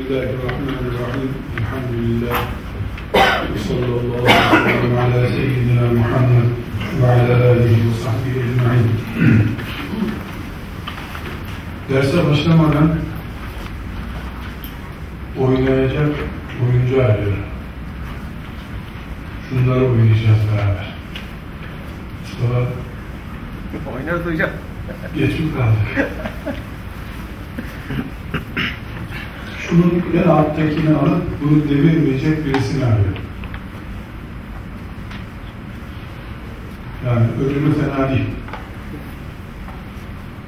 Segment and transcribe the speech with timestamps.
[0.00, 1.30] Bismillahirrahmanirrahim.
[1.58, 2.44] Elhamdülillah.
[3.54, 6.44] Ve sallallahu aleyhi ve sellem ala seyyidina Muhammed
[7.02, 8.90] ve ala alihi ve sahbihi ecma'in.
[11.90, 12.96] Derse başlamadan
[15.38, 16.08] oynayacak
[16.64, 17.44] oyuncu arıyorum.
[19.48, 20.94] Şunları oynayacağız beraber.
[22.22, 22.66] Mustafa
[23.96, 24.50] Oynarız hocam.
[25.16, 25.46] geç mi
[29.70, 33.22] Şunun en alttakini alıp bunu devirmeyecek birisini arıyorum.
[37.06, 38.26] Yani ölümü fena değil.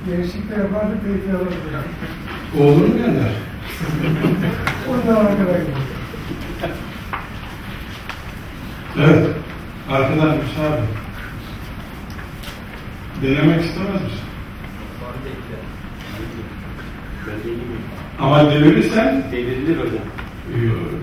[0.06, 1.58] Değişiklik yapardık belki alırdık.
[2.60, 3.32] Oğlunu gönder.
[4.90, 5.82] Ondan arkadaşlar.
[8.98, 9.26] Evet.
[9.90, 10.82] Arkadan müsaade.
[13.22, 14.18] Denemek istemez misin?
[17.26, 17.91] Ben değilim.
[18.20, 20.05] Ama devirirsen Devrilir hocam.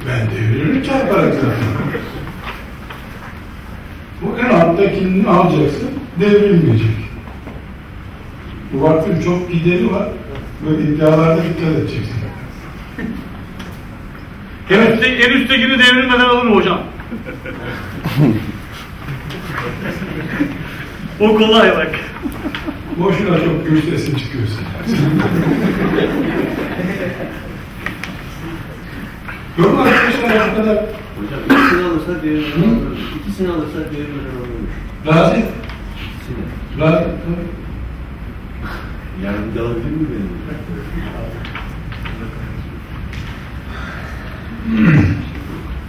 [0.07, 1.51] Ben deviririm çarparak zaten.
[4.21, 6.87] Bu en alttakini alacaksın, devrilmeyecek.
[8.73, 10.07] Bu vaktin çok gideri var.
[10.65, 12.15] Böyle iddialarda dikkat edeceksin.
[14.69, 16.79] En, üstte, en üsttekini devrilmeden alır mı hocam?
[21.19, 21.91] o kolay bak.
[22.97, 24.59] Boşuna çok gür sesin çıkıyorsun.
[29.57, 30.77] Mu arkadaşlar bu kadar
[31.19, 32.99] Hocam ikisini alırsa devrilmeden alırız.
[33.19, 34.69] İkisini alırsa devrilmeden alırız.
[35.07, 35.35] razı?
[35.35, 36.43] İkisini.
[39.51, 40.29] Bir de alabilir mi benim?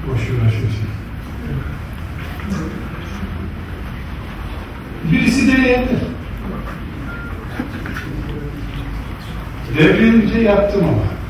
[0.08, 0.88] Boş uğraşıyorsun.
[5.12, 5.98] Birisi deneyebilir.
[9.78, 11.20] Devrilince yaptım ama.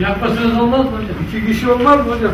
[0.00, 1.16] Yapmasanız olmaz mı hocam?
[1.28, 2.32] İki kişi olmaz mı hocam?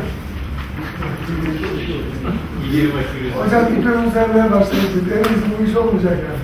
[3.45, 4.93] Hocam sermeye başlayacak.
[5.13, 6.41] En iyisi bu iş olmayacak yani.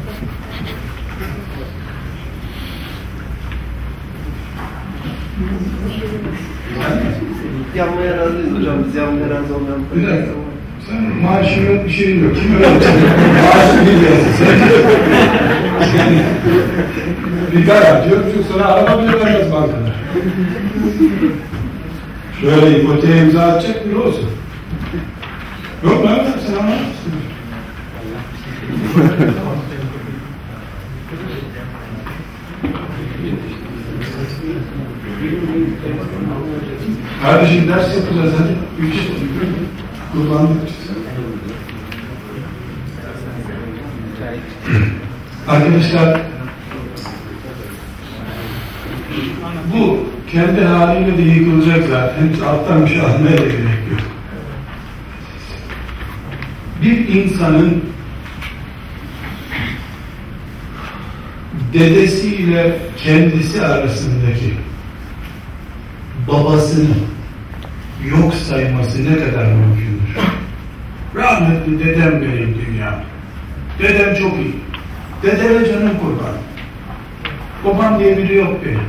[7.74, 8.84] Yanmaya razıyız hocam.
[8.86, 9.80] Biz yanmaya razı olmayan.
[10.88, 12.36] Sen maaşı yok, bir şeyin yok.
[12.36, 12.94] Kim öğretecek?
[13.42, 14.58] Maaşı biliyorsun sen.
[15.98, 16.22] Yani,
[17.52, 18.24] bir garanti yok.
[18.32, 19.94] Çünkü sana araba bile vermez bankada.
[22.40, 24.30] Şöyle ipoteğe imza atacak biri olsun.
[25.84, 27.12] Yok lan sen anlamazsın.
[37.22, 38.56] Kardeşim ders yapacağız hadi.
[40.16, 40.68] Kullandık.
[45.48, 46.20] Arkadaşlar
[49.74, 52.28] bu kendi haliyle de yıkılacak zaten.
[52.34, 54.00] Hiç alttan bir şey almaya da gerek yok.
[56.82, 57.84] Bir insanın
[61.72, 64.54] dedesiyle kendisi arasındaki
[66.28, 66.94] babasını
[68.10, 70.16] yok sayması ne kadar mümkündür?
[71.14, 73.04] Rahmetli dedem benim dünya.
[73.78, 74.54] Dedem çok iyi.
[75.22, 76.36] Dedeme canım kurban.
[77.64, 78.80] Babam diye biri yok benim.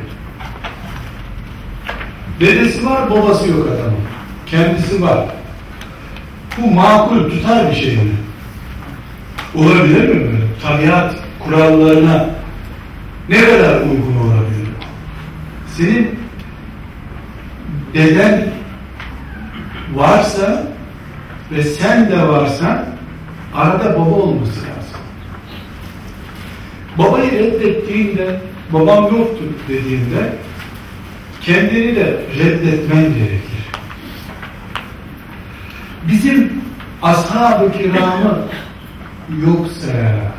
[2.39, 3.99] Dedesi var, babası yok adamın.
[4.45, 5.25] Kendisi var.
[6.57, 8.11] Bu makul, tutar bir şey mi?
[9.55, 10.45] Olabilir mi böyle?
[10.63, 12.29] Tabiat kurallarına
[13.29, 14.67] ne kadar uygun olabilir?
[15.77, 16.19] Senin
[17.93, 18.56] deden
[19.95, 20.67] varsa
[21.51, 22.85] ve sen de varsan
[23.55, 25.01] arada baba olması lazım.
[26.97, 28.39] Babayı reddettiğinde
[28.73, 30.33] babam yoktur dediğinde
[31.41, 33.67] kendini de reddetmen gerekir.
[36.07, 36.61] Bizim
[37.03, 38.39] ashab-ı kiramı
[39.45, 40.33] yok sayarak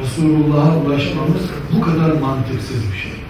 [0.00, 1.42] Resulullah'a ulaşmamız
[1.72, 3.21] bu kadar mantıksız bir şey.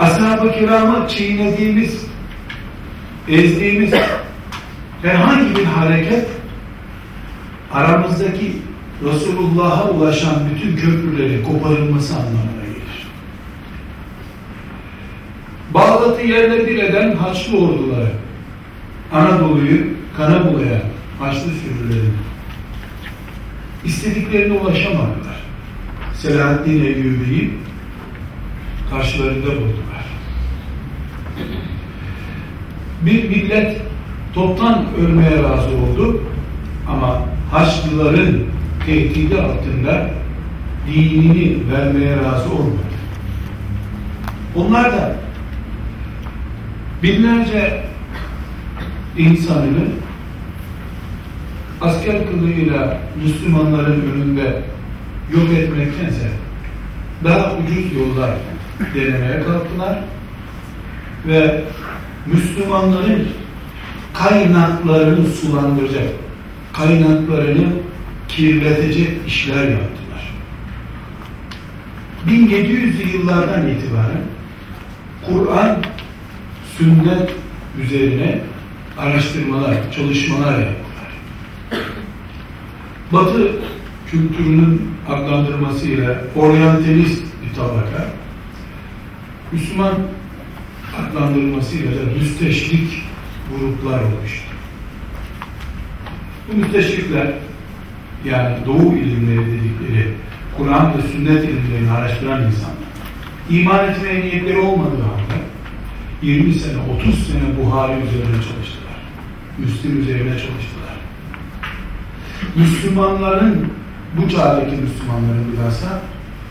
[0.00, 2.06] Ashab-ı kiramı çiğnediğimiz,
[3.28, 3.94] ezdiğimiz
[5.02, 6.28] herhangi bir hareket
[7.72, 8.52] aramızdaki
[9.04, 13.06] Resulullah'a ulaşan bütün köprüleri koparılması anlamına gelir.
[15.74, 18.12] Bağdat'ı yerle bir eden Haçlı orduları,
[19.12, 19.86] Anadolu'yu
[20.16, 20.82] kana bulayan
[21.18, 22.10] Haçlı sürüleri
[23.84, 25.40] istediklerine ulaşamadılar.
[26.14, 27.54] Selahaddin Eyyubi'yi
[28.90, 29.89] karşılarında buldular.
[33.06, 33.80] Bir millet
[34.34, 36.22] toptan ölmeye razı oldu
[36.88, 38.38] ama Haçlıların
[38.86, 40.10] tehdidi altında
[40.86, 42.90] dinini vermeye razı olmadı.
[44.56, 45.16] Onlar da
[47.02, 47.82] binlerce
[49.18, 49.84] insanını
[51.80, 54.62] asker kılığıyla Müslümanların önünde
[55.34, 56.30] yok etmektense
[57.24, 58.30] daha ucuz yollar
[58.94, 59.98] denemeye kalktılar
[61.26, 61.64] ve
[62.26, 63.28] Müslümanların
[64.14, 66.08] kaynaklarını sulandıracak,
[66.72, 67.66] kaynaklarını
[68.28, 70.34] kirletecek işler yaptılar.
[72.28, 74.22] 1700'lü yıllardan itibaren
[75.26, 75.76] Kur'an,
[76.78, 77.30] sünnet
[77.82, 78.40] üzerine
[78.98, 81.12] araştırmalar, çalışmalar yaptılar.
[83.12, 83.52] Batı
[84.10, 88.08] kültürünün adlandırmasıyla oryantalist bir tabaka,
[89.52, 89.94] Müslüman
[90.98, 93.02] adlandırmasıyla da müsteşrik
[93.50, 94.50] gruplar olmuştu.
[96.48, 97.32] Bu müsteşrikler
[98.24, 100.14] yani doğu ilimleri dedikleri
[100.56, 102.90] Kur'an ve sünnet ilimlerini araştıran insanlar
[103.50, 105.40] iman etmeye niyetleri olmadığı halde
[106.22, 109.00] 20 sene, 30 sene Buhari üzerine çalıştılar.
[109.58, 110.96] Müslim üzerine çalıştılar.
[112.56, 113.66] Müslümanların
[114.16, 116.00] bu çağdaki Müslümanların bilhassa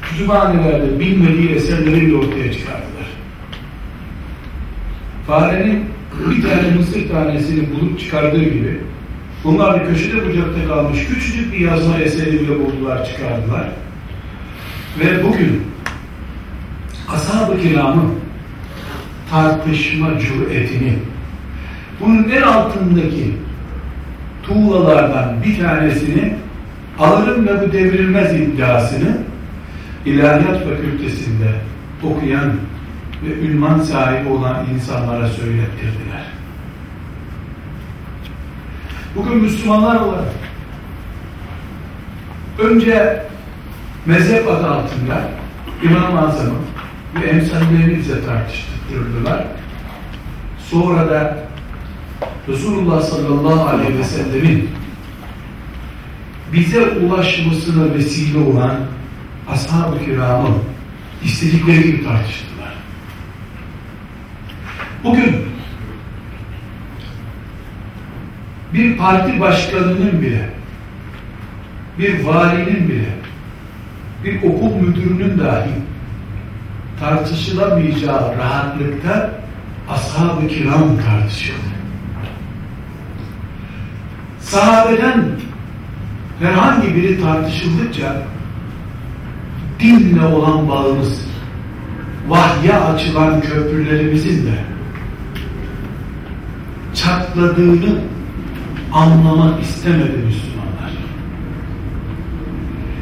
[0.02, 2.99] kütüphanelerde bilmediği eserleri bile ortaya çıkardılar.
[5.30, 5.86] Farenin
[6.30, 8.80] bir tane mısır tanesini bulup çıkardığı gibi
[9.44, 13.70] bunlar da köşede bucakta kalmış küçücük bir yazma eseri bile buldular, çıkardılar.
[15.00, 15.62] Ve bugün
[17.10, 18.14] ashab-ı kiramın
[19.31, 20.94] tartışma cüretini
[22.00, 23.36] bunun en altındaki
[24.44, 26.36] tuğlalardan bir tanesini
[27.00, 29.18] alırım ve bu devrilmez iddiasını
[30.06, 31.50] İlahiyat Fakültesinde
[32.04, 32.52] okuyan
[33.24, 36.25] ve ünvan sahibi olan insanlara söylettirdiler.
[39.16, 40.33] Bugün Müslümanlar olarak
[42.60, 43.24] önce
[44.06, 45.30] mezhep adı altında
[45.83, 46.60] İmam-ı Azam'ı
[47.21, 49.45] ve emsallerini bize tartıştırdılar.
[50.69, 51.38] Sonra da
[52.48, 54.69] Resulullah sallallahu aleyhi ve sellemin
[56.54, 58.75] bize ulaşmasına vesile olan
[59.50, 60.50] ashab-ı kiramı
[61.24, 62.49] istedikleri gibi tartıştılar.
[65.04, 65.36] Bugün
[68.74, 70.50] bir parti başkanının bile
[72.00, 73.10] bir valinin bile
[74.24, 75.72] bir okul müdürünün dahi
[77.00, 79.30] tartışılamayacağı rahatlıkta
[79.90, 81.69] ashab-ı kiram tartışıldı.
[84.40, 85.25] Sahabeden
[86.40, 88.16] herhangi biri tartışıldıkça
[89.80, 91.25] dinle olan bağımız,
[92.28, 94.69] vahye açılan köprülerimizin de
[97.04, 98.00] çatladığını
[98.94, 100.92] anlamak istemedi Müslümanlar.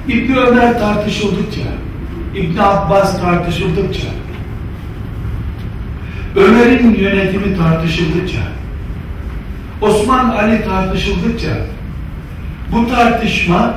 [0.07, 1.61] İbn Ömer tartışıldıkça,
[2.35, 4.07] İbn Abbas tartışıldıkça,
[6.35, 8.41] Ömer'in yönetimi tartışıldıkça,
[9.81, 11.57] Osman Ali tartışıldıkça,
[12.71, 13.73] bu tartışma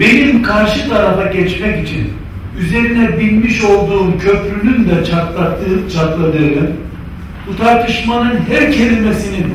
[0.00, 2.12] benim karşı tarafa geçmek için
[2.58, 6.70] üzerine binmiş olduğum köprünün de çatlattığı, çatladığını,
[7.50, 9.54] bu tartışmanın her kelimesinin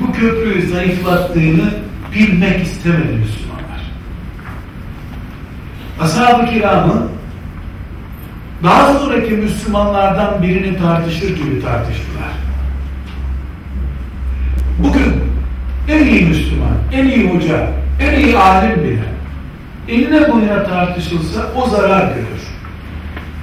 [0.00, 1.70] bu köprüyü zayıflattığını
[2.14, 3.80] bilmek istemedi Müslümanlar.
[6.00, 7.08] Ashab-ı kiramı
[8.62, 12.32] daha sonraki Müslümanlardan birini tartışır gibi tartıştılar.
[14.78, 15.14] Bugün
[15.88, 17.68] en iyi Müslüman, en iyi hoca,
[18.00, 19.02] en iyi alim bile
[19.88, 22.46] eline boyuna tartışılsa o zarar görür.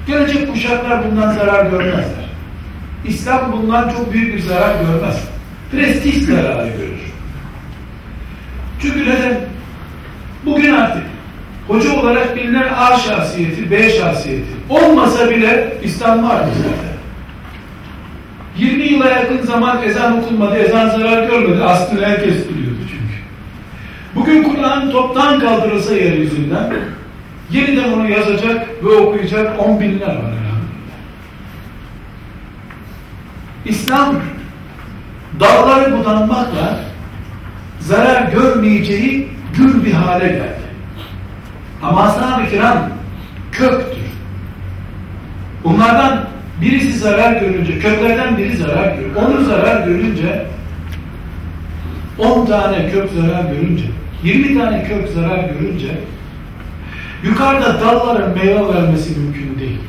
[0.07, 2.22] Gelecek kuşaklar bundan zarar görmezler.
[3.05, 5.23] İslam bundan çok büyük bir zarar görmez.
[5.71, 7.13] Prestij zararı görür.
[8.81, 9.39] Çünkü neden?
[10.45, 11.03] Bugün artık
[11.67, 16.93] hoca olarak bilinen A şahsiyeti, B şahsiyeti olmasa bile İslam var zaten.
[18.57, 21.63] 20 yıla yakın zaman ezan okunmadı, ezan zarar görmedi.
[21.63, 23.13] Aslında herkes biliyordu çünkü.
[24.15, 26.73] Bugün Kur'an toptan kaldırılsa yeryüzünden
[27.51, 30.52] yeniden onu yazacak ve okuyacak on binler var elhamdülillah.
[33.65, 34.15] İslam
[35.39, 36.79] dalları budanmakla
[37.79, 40.63] zarar görmeyeceği gür bir hale geldi.
[41.83, 42.89] Ama ashab-ı kiram
[43.51, 44.03] köktür.
[45.63, 46.25] Onlardan
[46.61, 49.15] birisi zarar görünce, köklerden biri zarar görür.
[49.15, 50.45] Onu zarar görünce
[52.17, 53.85] 10 tane kök zarar görünce,
[54.23, 55.97] 20 tane kök zarar görünce
[57.23, 59.79] yukarıda dalların meyve vermesi mümkün değil.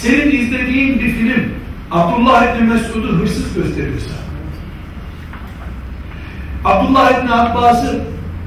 [0.00, 1.52] Senin izlediğin bir film
[1.90, 4.10] Abdullah İbni Mesud'u hırsız gösteriyorsa
[6.64, 8.00] Abdullah İbni Abbas'ı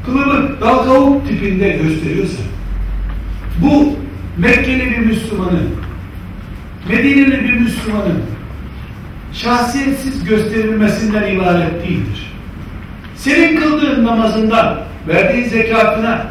[0.05, 2.41] kılıbık, dal tipinde gösteriyorsa,
[3.61, 3.95] bu
[4.37, 5.69] Mekkeli bir Müslümanın,
[6.89, 8.21] Medineli bir Müslümanın
[9.33, 12.33] şahsiyetsiz gösterilmesinden ibaret değildir.
[13.15, 14.77] Senin kıldığın namazından,
[15.07, 16.27] verdiğin zekatına,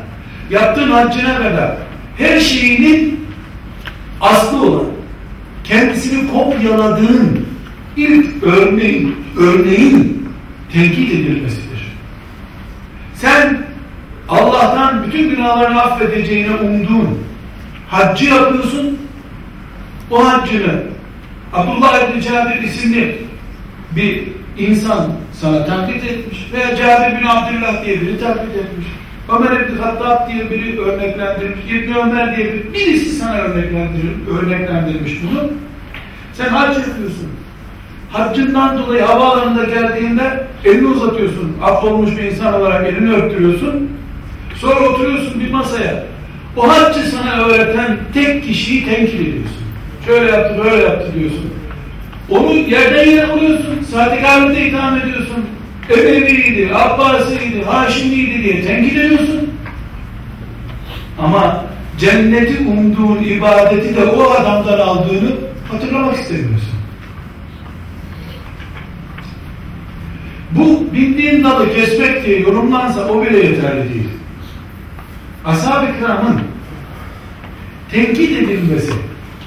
[0.50, 1.76] yaptığın haccına kadar
[2.18, 3.26] her şeyinin
[4.20, 4.99] aslı olan,
[5.70, 7.46] kendisini kopyaladığın
[7.96, 10.28] ilk örneğin, örneğin
[10.72, 11.96] tenkit edilmesidir.
[13.14, 13.58] Sen
[14.28, 17.18] Allah'tan bütün günahlarını affedeceğine umduğun
[17.88, 18.98] haccı yapıyorsun,
[20.10, 20.82] o haccını
[21.52, 23.18] Abdullah İbni Cabir isimli
[23.96, 24.22] bir
[24.58, 28.86] insan sana taklit etmiş veya Cabir bin Abdullah diye biri taklit etmiş.
[29.36, 31.64] Ömer İbni Hattab diye biri örneklendirmiş.
[31.70, 34.10] İbni Ömer diye biri, birisi sana örneklendir,
[34.40, 35.50] örneklendirmiş bunu.
[36.32, 37.28] Sen hac yapıyorsun.
[38.12, 41.56] Haccından dolayı havaalanında geldiğinde elini uzatıyorsun.
[41.62, 43.90] Affolmuş bir insan olarak elini öptürüyorsun.
[44.56, 46.04] Sonra oturuyorsun bir masaya.
[46.56, 49.56] O haccı sana öğreten tek kişiyi tenkil ediyorsun.
[50.06, 51.50] Şöyle yaptı, böyle yaptı diyorsun.
[52.30, 53.86] Onu yerden yere vuruyorsun.
[54.24, 55.44] Abide itham ediyorsun.
[55.90, 59.50] Emevi'ydi, Abbasi'ydi, Haşimi'ydi diye tenkit ediyorsun.
[61.18, 61.64] Ama
[61.98, 65.30] cenneti umduğun ibadeti de o adamdan aldığını
[65.70, 66.80] hatırlamak istemiyorsun.
[70.50, 74.08] Bu bindiğin dalı kesmek diye yorumlansa o bile yeterli değil.
[75.44, 76.40] Ashab-ı kiramın
[77.92, 78.92] tenkit edilmesi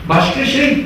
[0.10, 0.86] başka şey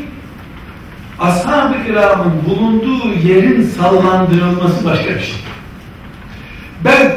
[1.20, 5.47] ashab-ı kiramın bulunduğu yerin sallandırılması başka bir şey.
[6.88, 7.12] Ben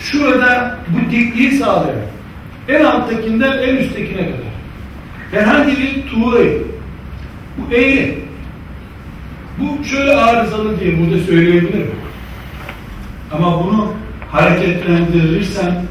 [0.00, 2.00] şurada bu dikliği sağlayan
[2.68, 4.52] en alttakinden en üsttekine kadar
[5.30, 6.62] herhangi bir tuğrayı
[7.58, 8.18] bu eğri
[9.58, 11.90] bu şöyle arızalı diye burada söyleyebilirim.
[13.32, 13.92] Ama bunu
[14.30, 15.84] hareketlendirirsen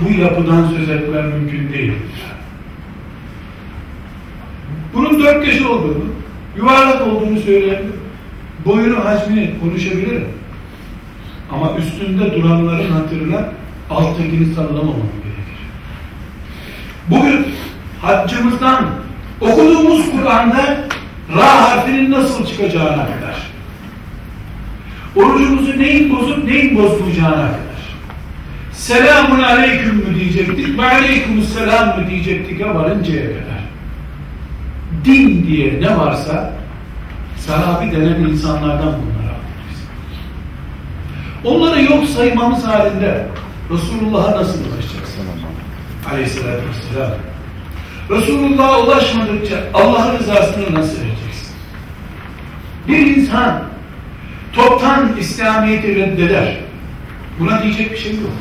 [0.00, 1.92] bu yapıdan söz etmem mümkün değil.
[4.94, 6.04] Bunun dört köşe olduğunu,
[6.56, 7.92] yuvarlak olduğunu söyleyebilirim.
[8.64, 10.24] Boyunu, hacmini konuşabilirim.
[11.52, 13.48] Ama üstünde duranların hatırına
[13.90, 15.58] alttakini sallamamam gerekir.
[17.10, 17.46] Bugün
[18.02, 18.84] haccımızdan
[19.40, 20.88] okuduğumuz Kur'an'da
[21.36, 23.48] Ra harfinin nasıl çıkacağına kadar.
[25.16, 27.58] Orucumuzu neyin bozup neyin bozmayacağına kadar.
[28.72, 33.58] Selamun aleyküm mü diyecektik, ve aleykümselam mı diyecektik ya varıncaya kadar.
[35.04, 36.52] Din diye ne varsa
[37.36, 39.17] sahabi denen insanlardan alıyoruz.
[41.44, 43.26] Onları yok saymamız halinde
[43.70, 45.22] Resulullah'a nasıl ulaşacaksın?
[46.12, 47.10] Aleyhisselatü Vesselam.
[48.10, 51.54] Resulullah'a ulaşmadıkça Allah'ın rızasını nasıl vereceksin?
[52.88, 53.62] Bir insan
[54.52, 56.56] toptan İslamiyet'i reddeder.
[57.40, 58.32] Buna diyecek bir şey yok.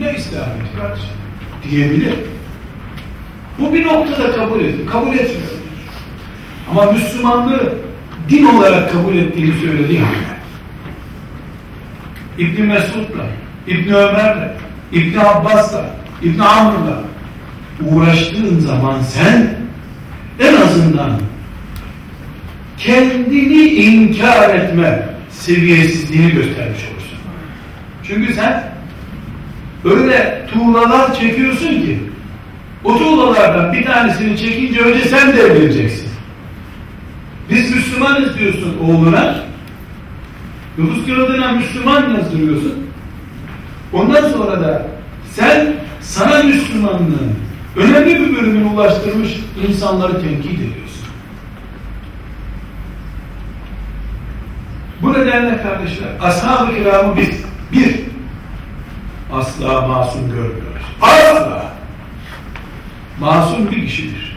[0.00, 1.08] Ne İslamiyet kardeşim?
[1.70, 2.14] Diyebilir.
[3.58, 4.86] Bu bir noktada kabul edilir.
[4.86, 5.50] Kabul etmiyor.
[6.70, 7.74] Ama Müslümanlığı
[8.28, 10.00] din olarak kabul ettiğini söyledi
[12.38, 12.50] yani.
[12.50, 13.26] İbn Mesud'la,
[13.66, 14.52] İbn Ömer'le,
[14.92, 15.90] İbn Abbas'la,
[16.22, 17.02] İbn Amr'la
[17.90, 19.56] uğraştığın zaman sen
[20.40, 21.20] en azından
[22.78, 27.18] kendini inkar etme seviyesizliğini göstermiş olursun.
[28.02, 28.64] Çünkü sen
[29.84, 31.98] öyle tuğlalar çekiyorsun ki
[32.84, 36.08] o tuğlalardan bir tanesini çekince önce sen devrileceksin.
[37.50, 39.43] Biz Müslümanız diyorsun oğluna.
[40.78, 42.86] Nüfus kağıdına Müslüman yazdırıyorsun.
[43.92, 44.86] Ondan sonra da
[45.32, 47.34] sen sana Müslümanlığın
[47.76, 50.84] önemli bir bölümünü ulaştırmış insanları tenkit ediyorsun.
[55.02, 58.00] Bu nedenle kardeşler, ashab-ı kiramı biz bir,
[59.32, 60.82] asla masum görmüyoruz.
[61.02, 61.64] Asla!
[63.20, 64.36] Masum bir kişidir.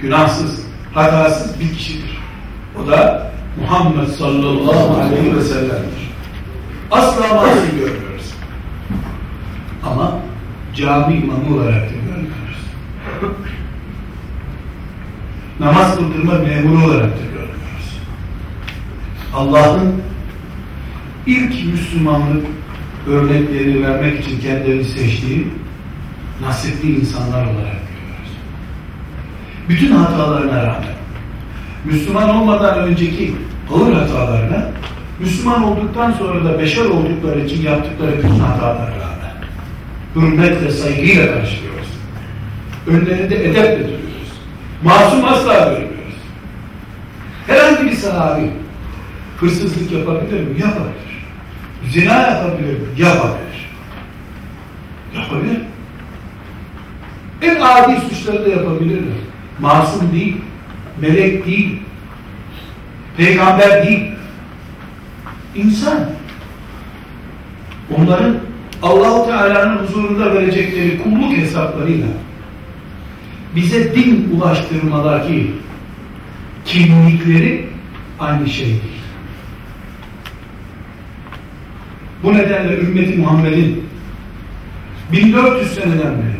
[0.00, 2.18] Günahsız, hatasız bir kişidir.
[2.82, 6.10] O da Muhammed sallallahu aleyhi ve sellem'dir.
[6.90, 8.32] Asla masum görmüyoruz.
[9.84, 10.18] Ama
[10.74, 12.58] cami imamı olarak da görmüyoruz.
[15.60, 17.98] Namaz kıldırma memuru olarak da görmüyoruz.
[19.34, 20.02] Allah'ın
[21.26, 22.46] ilk Müslümanlık
[23.08, 25.48] örnekleri vermek için kendilerini seçtiği
[26.42, 28.32] nasipli insanlar olarak görüyoruz.
[29.68, 30.97] Bütün hatalarına rağmen
[31.84, 33.34] Müslüman olmadan önceki
[33.74, 34.68] ağır hatalarına
[35.20, 39.18] Müslüman olduktan sonra da beşer oldukları için yaptıkları bütün hatalara rağmen
[40.16, 41.88] hürmetle, saygıyla karşılıyoruz.
[42.86, 44.32] Önlerinde edeple duruyoruz.
[44.82, 46.14] Masum asla görmüyoruz.
[47.46, 48.50] Herhangi bir sahabi
[49.40, 50.60] hırsızlık yapabilir mi?
[50.60, 51.24] Yapabilir.
[51.90, 52.86] Zina yapabilir mi?
[52.98, 53.70] Yapabilir.
[55.14, 55.60] Yapabilir.
[57.42, 59.18] En adi suçları da yapabilirler.
[59.60, 60.36] Masum değil,
[61.00, 61.78] melek değil,
[63.16, 64.10] peygamber değil.
[65.54, 65.98] İnsan.
[67.96, 68.36] Onların
[68.82, 72.06] Allahu Teala'nın huzurunda verecekleri kulluk hesaplarıyla
[73.56, 75.50] bize din ulaştırmadaki
[76.64, 77.66] kimlikleri
[78.20, 78.98] aynı şey değil.
[82.22, 83.84] Bu nedenle ümmeti Muhammed'in
[85.12, 86.38] 1400 seneden beri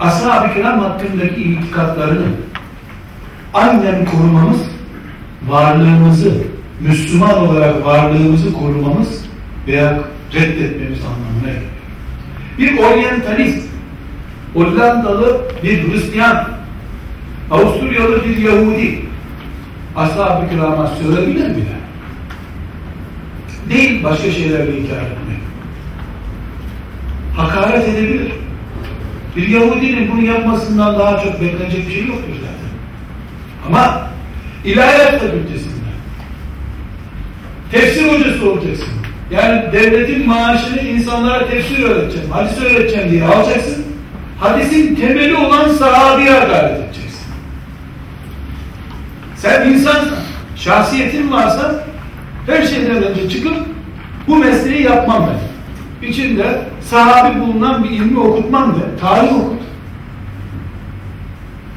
[0.00, 2.26] ashab-ı kiram hakkındaki itikatlarını
[3.54, 4.60] aynen korumamız,
[5.48, 6.34] varlığımızı,
[6.80, 9.24] Müslüman olarak varlığımızı korumamız
[9.66, 10.00] veya
[10.34, 11.70] reddetmemiz anlamına geliyor.
[12.58, 13.68] Bir oryantalist,
[14.54, 16.48] Hollandalı bir Hristiyan,
[17.50, 19.04] Avusturyalı bir Yahudi,
[19.96, 21.64] ashab-ı kirama söyleyebilir mi?
[23.70, 25.38] Değil başka şeylerle inkar etmek.
[27.36, 28.32] Hakaret edebilir.
[29.36, 32.63] Bir Yahudinin bunu yapmasından daha çok beklenecek bir şey yoktur zaten.
[33.66, 34.08] Ama
[34.64, 35.74] ilahiyat fakültesinde
[37.70, 38.88] tefsir hocası olacaksın.
[39.30, 43.84] Yani devletin maaşını insanlara tefsir öğreteceğim, hadis öğreteceğim diye alacaksın.
[44.40, 47.26] Hadisin temeli olan sahabeye hakaret edeceksin.
[49.36, 50.18] Sen insansın.
[50.56, 51.84] Şahsiyetin varsa
[52.46, 53.56] her şeyden önce çıkıp
[54.28, 56.08] bu mesleği yapmam ben.
[56.08, 59.00] İçinde sahabi bulunan bir ilmi okutmam de.
[59.00, 59.62] Tarih okut.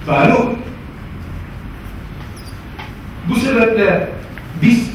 [0.06, 0.67] Tarih okut.
[3.30, 4.10] Bu sebeple
[4.62, 4.90] biz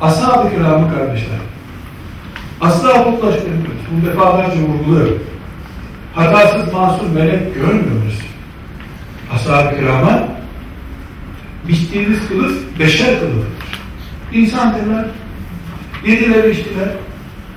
[0.00, 1.38] ashab-ı kiramı kardeşler
[2.60, 3.82] asla mutlaşmıyoruz.
[3.90, 5.22] Bu defalarca vurguluyorum.
[6.14, 8.20] Hatasız masum melek görmüyoruz.
[9.34, 10.28] Ashab-ı kirama
[11.68, 13.46] biçtiğimiz kılıf beşer kılıfıdır.
[14.32, 15.04] İnsandırlar.
[16.06, 16.88] Yediler içtiler.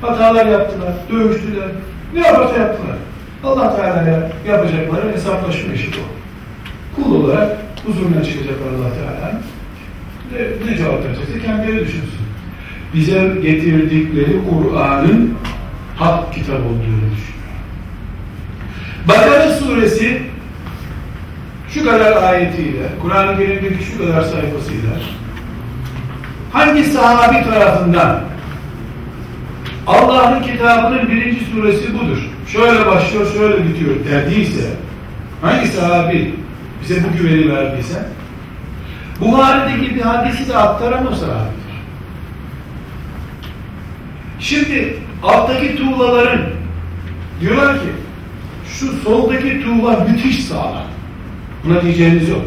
[0.01, 0.93] Hatalar yaptılar.
[1.11, 1.67] Dövüştüler.
[2.13, 2.97] Ne yaparsa yaptılar.
[3.43, 7.03] Allah Teala'ya yapacakları hesaplaşma işi bu.
[7.03, 9.41] Kul olarak huzuruna çıkacaklar Allah Teala'nın.
[10.31, 12.25] Ne, ne cevap verecekse kendileri düşünsün.
[12.93, 15.33] Bize getirdikleri Kur'an'ın
[15.95, 17.35] hak kitap olduğunu düşünüyor.
[19.07, 20.21] Bakara suresi
[21.69, 24.91] şu kadar ayetiyle, Kur'an-ı Kerim'deki şu kadar sayfasıyla
[26.53, 28.23] hangi sahabi tarafından
[29.87, 32.17] Allah'ın kitabının birinci suresi budur.
[32.47, 34.69] Şöyle başlıyor, şöyle bitiyor derdiyse
[35.41, 36.33] hangi sahabi
[36.81, 38.05] bize bu güveni verdiyse
[39.21, 41.65] Buhari'deki bir hadisi de aktaran o sahabidir.
[44.39, 46.41] Şimdi alttaki tuğlaların
[47.41, 47.87] diyorlar ki
[48.67, 50.85] şu soldaki tuğla müthiş sağlam.
[51.65, 52.41] Buna diyeceğiniz yok.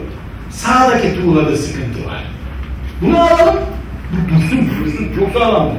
[0.51, 2.25] Sağdaki tuğlada sıkıntı var.
[3.01, 3.57] Bunu alalım.
[4.13, 5.09] Bu dursun, dursun.
[5.19, 5.71] Çok sağlam.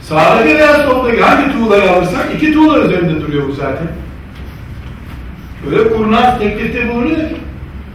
[0.00, 3.86] Sağdaki veya soldaki hangi tuğlayı alırsak iki tuğla üzerinde duruyor bu zaten.
[5.70, 7.36] Böyle kurnaz teklifte bulunuyor ki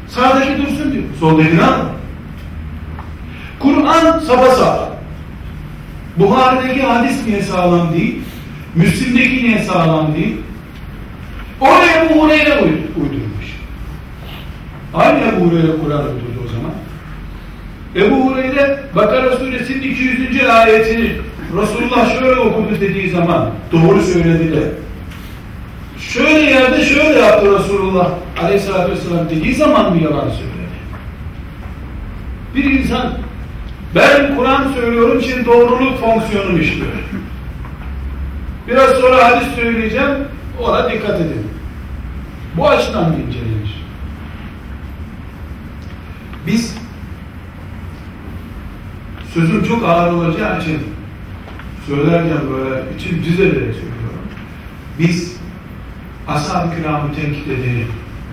[0.09, 1.03] sağdaki dursun diyor.
[1.19, 1.73] Soldakini al.
[3.59, 4.89] Kur'an sapasağlam.
[6.17, 8.21] Buhari'deki hadis niye sağlam değil?
[8.75, 10.37] Müslim'deki niye sağlam değil?
[11.59, 13.59] Oraya bu Hureyre uydurmuş.
[14.93, 16.71] Aynı Ebu Hureyre Kur'an uydurdu o zaman.
[17.95, 20.49] Ebu Hureyre Bakara suresinin 200.
[20.49, 21.11] ayetini
[21.61, 24.71] Resulullah şöyle okudu dediği zaman doğru söyledi de
[25.99, 28.09] şöyle yerde şöyle yaptı Resulullah
[28.43, 30.59] aleyhissalatü vesselam dediği zaman mı yalan söyledi?
[32.55, 33.13] Bir insan
[33.95, 36.91] ben Kur'an söylüyorum şimdi doğruluk fonksiyonum işliyor.
[38.67, 40.17] Biraz sonra hadis söyleyeceğim
[40.59, 41.47] ona dikkat edin.
[42.57, 43.85] Bu açıdan incelenir.
[46.47, 46.75] Biz
[49.33, 50.79] sözüm çok ağır olacağı için
[51.87, 54.27] söylerken böyle içim düzelerek söylüyorum.
[54.99, 55.38] Biz
[56.29, 57.85] ashab-ı kiramı tenkit edeni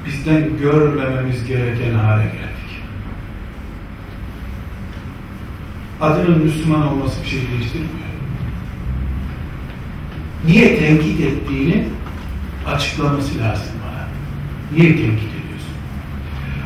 [0.06, 2.82] bizden görmememiz gereken hale geldik.
[6.00, 7.90] Adının Müslüman olması bir şey değiştirmiyor.
[10.46, 11.88] Niye tenkit ettiğini
[12.66, 14.08] açıklaması lazım bana.
[14.72, 15.30] Niye tenkit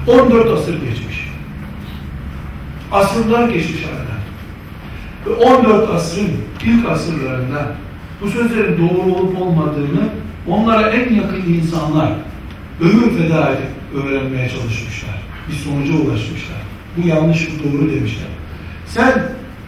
[0.07, 0.27] ediyorsun?
[0.37, 1.31] 14 asır geçmiş.
[2.93, 4.21] Asırlar geçmiş aradan.
[5.27, 6.31] Ve 14 asrın
[6.65, 7.75] ilk asırlarında
[8.21, 10.09] bu sözlerin doğru olup olmadığını
[10.49, 12.13] onlara en yakın insanlar
[12.81, 15.23] ömür feda edip öğrenmeye çalışmışlar.
[15.49, 16.59] Bir sonuca ulaşmışlar.
[16.97, 18.29] Bu yanlış, bu doğru demişler.
[18.87, 19.23] Sen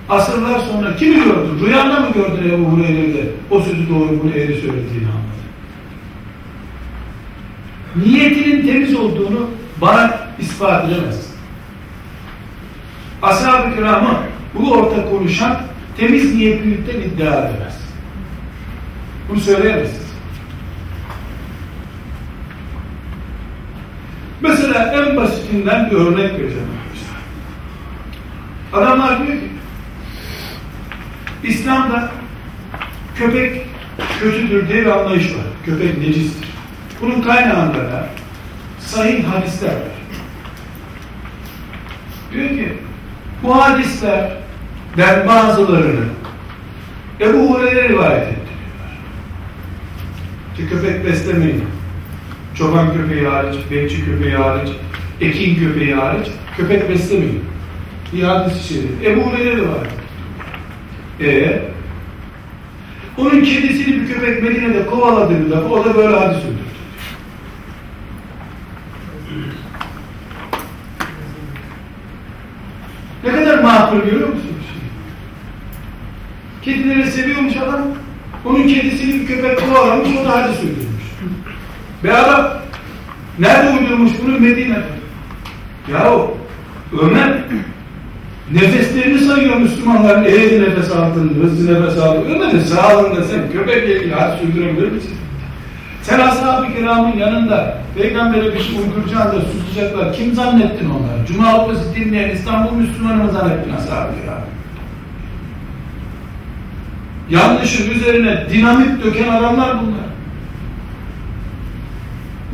[0.09, 1.67] asırlar sonra kimi gördün?
[1.67, 5.43] Rüyanda mı gördün Ebu Hureyre'de o sözü doğru bunu eğri söylediğini anladın?
[7.97, 11.33] Niyetinin temiz olduğunu bana ispat edemezsin.
[13.23, 14.19] Ashab-ı kiramı
[14.55, 15.57] bu orta konuşan
[15.97, 17.81] temiz niyetlilikten iddia edemez.
[19.29, 20.02] Bunu söyleyemezsiniz.
[24.43, 26.69] Mesela en basitinden bir örnek vereceğim.
[28.73, 29.49] Adamlar diyor ki
[31.43, 32.11] İslam'da
[33.17, 33.67] köpek
[34.21, 35.45] kötüdür diye bir anlayış var.
[35.65, 36.49] Köpek necistir.
[37.01, 38.09] Bunun kaynağında da
[38.81, 39.93] sahih hadisler var.
[42.33, 42.79] Diyor ki
[43.43, 46.05] bu hadislerden bazılarını
[47.21, 48.93] Ebu Hureyre rivayet ettiriyorlar.
[50.57, 51.65] Ki köpek beslemeyin.
[52.59, 54.69] Çoban köpeği hariç, bekçi köpeği hariç,
[55.21, 57.45] ekin köpeği hariç köpek beslemeyin.
[58.13, 58.89] Bir hadis-i.
[59.05, 59.93] Ebu Hureyre rivayet
[61.21, 61.63] Ee,
[63.19, 66.63] onun kedisini bir köpek Medine'de kovaladığında o da böyle hadis uydurdu.
[73.25, 74.67] Ne kadar makul görüyor musunuz?
[76.63, 77.83] Kedileri seviyormuş adam.
[78.45, 80.82] Onun kedisini bir köpek kovalamış, o da hadis uydurmuş.
[82.05, 82.51] Bir adam
[83.39, 84.41] nerede uydurmuş bunu?
[84.41, 84.83] Medine'de.
[85.93, 86.37] Yahu
[87.03, 87.39] Ömer
[88.53, 92.35] nefeslerini sayıyor Müslümanların eğri nefes aldığını, hızlı nefes aldığını.
[92.35, 95.17] Ömer'in sağlığında sen köpekle ilgili hadis uydurabilir misin?
[96.03, 100.13] Sen ashab-ı kiramın yanında peygambere bir şey uyduracağını susacaklar.
[100.13, 101.27] Kim zannettin onları?
[101.27, 104.13] Cuma hutbesi dinleyen İstanbul Müslümanı mı zannettin ashab-ı?
[107.31, 110.12] Yanlışın üzerine dinamit döken adamlar bunlar.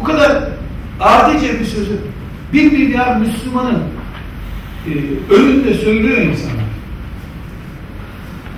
[0.00, 0.42] Bu kadar
[1.00, 1.98] adice bir sözü
[2.52, 3.82] bir milyar Müslümanın
[4.87, 4.90] e,
[5.34, 6.64] önünde söylüyor insanlar.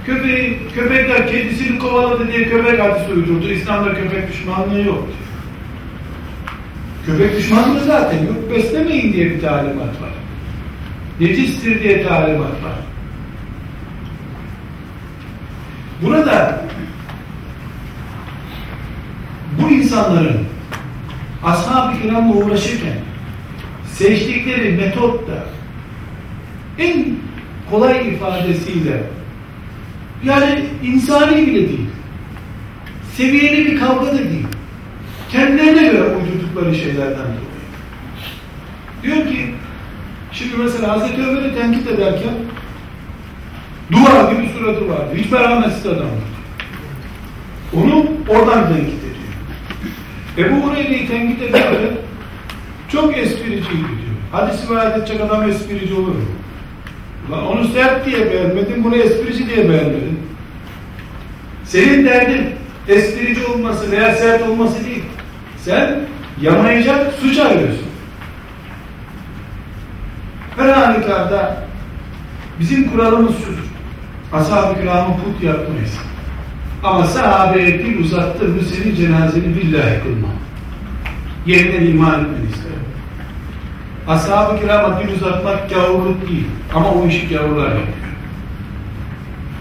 [0.06, 3.48] Köpeği, köpekler kedisini kovaladı diye köpek hadisi uydurdu.
[3.48, 5.08] İslam'da köpek düşmanlığı yok.
[7.06, 8.36] Köpek düşmanlığı zaten yok.
[8.50, 10.10] Beslemeyin diye bir talimat var.
[11.20, 12.74] Necistir diye talimat var.
[16.02, 16.64] Burada
[19.60, 20.40] bu insanların
[21.44, 22.96] ashab-ı kiramla uğraşırken
[23.92, 25.44] seçtikleri metot da
[26.78, 27.06] en
[27.70, 29.02] kolay ifadesiyle
[30.24, 31.86] yani insani bile değil.
[33.16, 34.46] Seviyeli bir kavga da değil.
[35.32, 37.50] Kendilerine göre uydurdukları şeylerden dolayı.
[39.02, 39.54] Diyor ki
[40.32, 42.34] şimdi mesela Hazreti Ömer'i tenkit ederken
[43.92, 45.14] duvar gibi suratı vardı.
[45.14, 46.22] Hiç merhametsiz adamdı.
[47.74, 48.99] Onu oradan tenkit.
[50.38, 51.90] Ebu Hureyre'yi tenkit ederken
[52.92, 54.16] çok espriciydi diyor.
[54.32, 56.24] Hadis rivayet edecek adam esprici olur mu?
[57.30, 60.20] Lan onu sert diye beğenmedin, bunu esprici diye beğenmedin.
[61.64, 62.46] Senin derdin
[62.88, 65.04] esprici olması veya sert olması değil.
[65.58, 66.00] Sen
[66.40, 67.86] yamayacak suç arıyorsun.
[70.56, 71.64] Her halükarda
[72.60, 73.70] bizim kuralımız şudur.
[74.32, 75.98] Ashab-ı kiramı put yapmayız.
[76.84, 80.30] Ama sahabeye dil uzattır mı senin cenazeni billahi kılmam.
[81.46, 82.80] Yeniden iman etmeni isterim.
[84.08, 86.46] Ashab-ı kirama dil uzatmak gavurluk değil.
[86.74, 87.86] Ama o işi gavurlar yapıyor.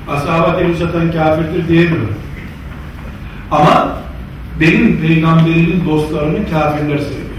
[0.07, 2.15] Ashaba dil uzatan kafirdir diyemiyorum.
[3.51, 3.97] Ama
[4.59, 7.29] benim peygamberimin dostlarını kafirler seviyor.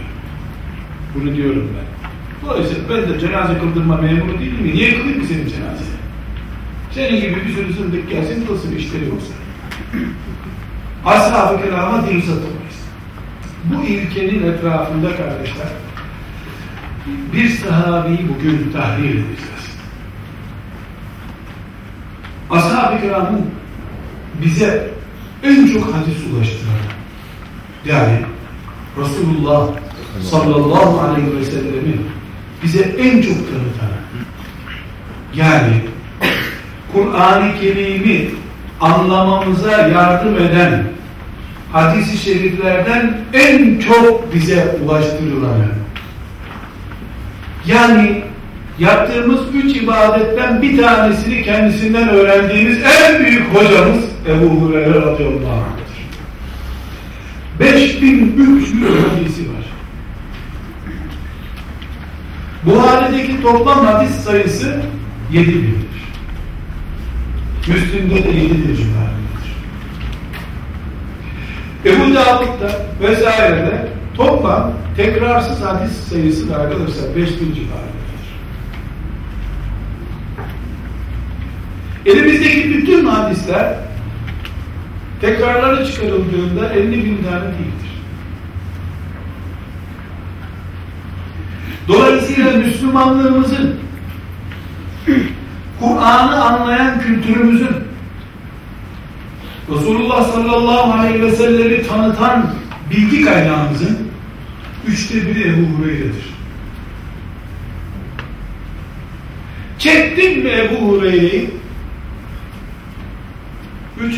[1.14, 1.90] Bunu diyorum ben.
[2.49, 4.75] Dolayısıyla ben de cenaze kıldırma memuru değilim mi?
[4.75, 6.01] Niye kılayım senin cenazeni?
[6.90, 9.39] Senin gibi bir sürü zındık gelsin kılsın işleri yoksa.
[11.05, 12.81] Ashab-ı kirama dil uzatamayız.
[13.64, 15.69] Bu ilkenin etrafında kardeşler
[17.33, 19.71] bir sahabeyi bugün tahrir edeceğiz.
[22.51, 23.47] Ashab-ı kiramın
[24.43, 24.90] bize
[25.43, 26.75] en çok hadis ulaştıran
[27.85, 28.19] yani
[28.99, 29.69] Resulullah
[30.31, 31.97] sallallahu aleyhi ve sellemi
[32.62, 33.90] bize en çok tanıtan
[35.35, 35.83] yani
[36.93, 38.39] Kur'an-ı Kerim'i
[38.81, 40.85] anlamamıza yardım eden
[41.73, 45.66] hadis-i şeriflerden en çok bize ulaştırılanı
[47.66, 48.23] yani
[48.79, 55.90] yaptığımız üç ibadetten bir tanesini kendisinden öğrendiğimiz en büyük hocamız Ebu Hureyre radıyallahu anh'tır.
[57.61, 59.64] 5300 hadisi var.
[62.64, 64.83] Buhari'deki toplam hadis sayısı
[65.33, 65.89] 7000'dir.
[67.68, 69.20] Müslim'de de 7'dir civarındadır.
[71.85, 78.01] Ebu Davud'da vesairede toplam tekrarsız hadis sayısı da arkadaşlar 5000 civarındadır.
[82.07, 83.75] Elimizdeki bütün hadisler
[85.20, 87.90] tekrarları çıkarıldığında 50 bin tane değildir.
[91.88, 93.75] Dolayısıyla Müslümanlığımızın
[95.81, 97.77] Kur'an'ı anlayan kültürümüzün
[99.71, 102.55] Resulullah sallallahu aleyhi ve sellem'i tanıtan
[102.90, 103.99] bilgi kaynağımızın
[104.87, 106.31] üçte biri Ebu Hureyre'dir.
[109.79, 111.51] Çektin mi Ebu Hureyre'yi?
[114.01, 114.14] Üç,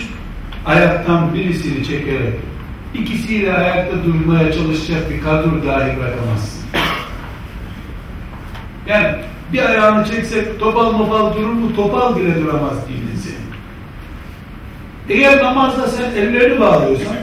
[0.66, 2.35] ayaktan birisini çekerek
[2.94, 6.62] ikisiyle ayakta durmaya çalışacak bir kadro dahi bırakamazsın.
[8.87, 9.16] Yani
[9.52, 11.76] bir ayağını çeksek topal mopal durur mu?
[11.76, 13.42] Topal bile duramaz dinin senin.
[15.09, 17.16] Eğer namazda sen ellerini bağlıyorsan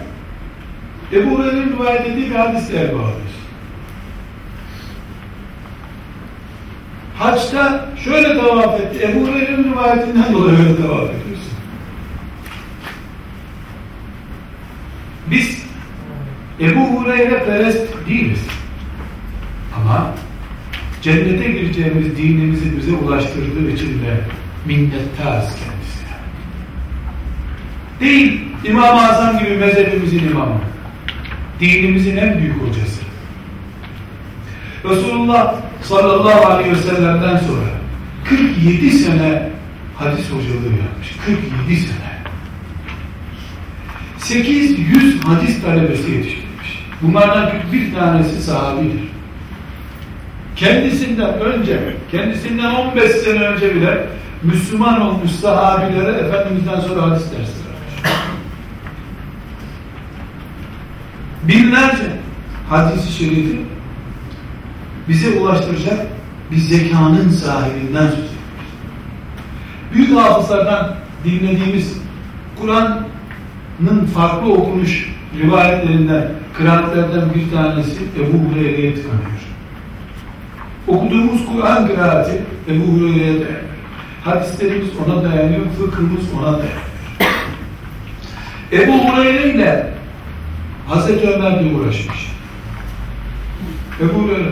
[1.13, 3.29] Ebu Hureyre'nin rivayet ettiği bir hadisle el bağlıyorsun.
[7.19, 9.07] Haçta şöyle tavaf etti.
[9.07, 11.53] Ebu Hureyre'nin rivayetinden dolayı öyle tavaf ediyorsun.
[15.31, 15.63] Biz
[16.59, 18.48] Ebu Hureyre perest değiliz.
[21.01, 24.21] Cennete gireceğimiz dinimizi bize ulaştırdığı için de
[24.65, 26.15] minnettarız kendisine.
[27.99, 30.61] Değil İmam-ı Azam gibi mezhebimizin imamı.
[31.59, 33.01] Dinimizin en büyük hocası.
[34.85, 37.65] Resulullah sallallahu aleyhi ve sellem'den sonra
[38.29, 39.49] 47 sene
[39.95, 41.15] hadis hocalığı yapmış.
[41.25, 42.19] 47 sene.
[44.17, 46.85] 800 hadis talebesi yetiştirmiş.
[47.01, 49.18] Bunlardan bir tanesi sahabidir.
[50.59, 54.07] Kendisinden önce, kendisinden 15 sene önce bile
[54.43, 58.13] Müslüman olmuş sahabilere Efendimiz'den sonra hadis dersi vermiş.
[61.47, 62.11] Binlerce
[62.69, 63.61] hadisi şerifi
[65.09, 66.07] bize ulaştıracak
[66.51, 68.29] bir zekanın sahibinden söz ediyoruz.
[69.93, 70.95] Büyük hafızlardan
[71.25, 71.97] dinlediğimiz
[72.61, 79.49] Kur'an'ın farklı okunuş rivayetlerinden, kıraatlerden bir tanesi Ebu Hureyre'ye tıkanıyor.
[80.89, 83.59] Okuduğumuz Kur'an kıraati Ebu Hureyre'ye dayanıyor.
[84.23, 86.89] Hadislerimiz ona dayanıyor, fıkhımız ona dayanıyor.
[88.71, 89.93] Ebu Hureyre ile
[90.87, 92.31] Hazreti Ömer de uğraşmış.
[94.01, 94.49] Ebu Hureyre,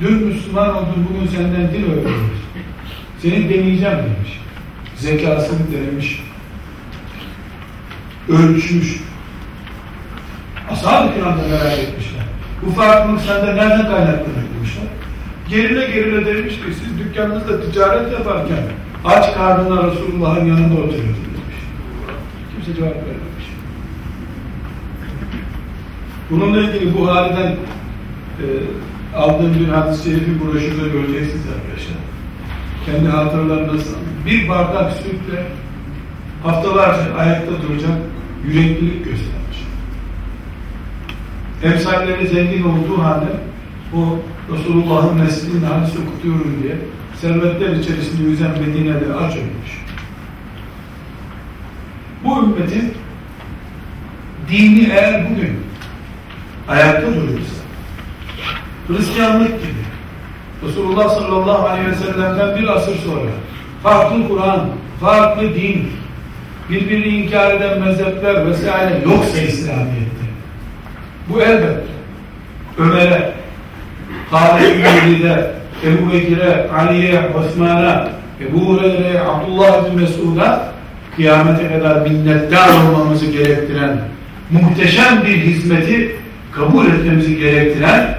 [0.00, 2.40] dün Müslüman oldun, bugün senden din öğreniyoruz.
[3.22, 4.40] Seni deneyeceğim demiş.
[4.96, 6.22] Zekasını denemiş.
[8.28, 9.00] Ölçmüş.
[10.70, 12.22] Ashab-ı kiram da merak etmişler.
[12.66, 14.59] Bu farklılık sende nereden kaynaklanıyor.
[15.50, 18.62] Gerile gerile demiş ki siz dükkanınızda ticaret yaparken
[19.04, 21.58] aç karnına Resulullah'ın yanında oturuyordunuz demiş.
[22.54, 23.46] Kimse cevap vermemiş.
[26.30, 28.46] Bununla ilgili Buhari'den e,
[29.16, 31.96] aldığım bir hadis-i şerifi broşürde göreceksiniz arkadaşlar.
[32.86, 33.82] Kendi hatıralarında
[34.26, 35.46] bir bardak sütle
[36.42, 37.98] haftalarca ayakta duracak
[38.46, 39.58] yüreklilik göstermiş.
[41.62, 43.30] Emsalleri zengin olduğu halde
[43.94, 44.18] o
[44.52, 46.76] Resulullah'ın neslinin hadis okutuyorum diye
[47.20, 49.84] servetler içerisinde yüzen Medine'de aç ölmüş.
[52.24, 52.94] Bu ümmetin
[54.50, 55.60] dini eğer bugün
[56.68, 57.60] ayakta duruyorsa
[58.88, 59.80] Hristiyanlık gibi
[60.66, 63.30] Resulullah sallallahu aleyhi ve sellem'den bir asır sonra
[63.82, 64.68] farklı Kur'an,
[65.00, 65.90] farklı din,
[66.70, 70.26] birbirini inkar eden mezhepler vesaire yoksa İslamiyet'te
[71.28, 71.86] bu elbette
[72.78, 73.19] Ömer'e,
[74.32, 75.50] Bin Velid'e,
[75.84, 78.08] Ebu Bekir'e, Ali'ye, Osman'a,
[78.40, 80.72] Ebu Hureyre'ye, Abdullah bin Mesud'a
[81.16, 83.98] kıyamete kadar minnettar olmamızı gerektiren
[84.50, 86.16] muhteşem bir hizmeti
[86.52, 88.18] kabul etmemizi gerektiren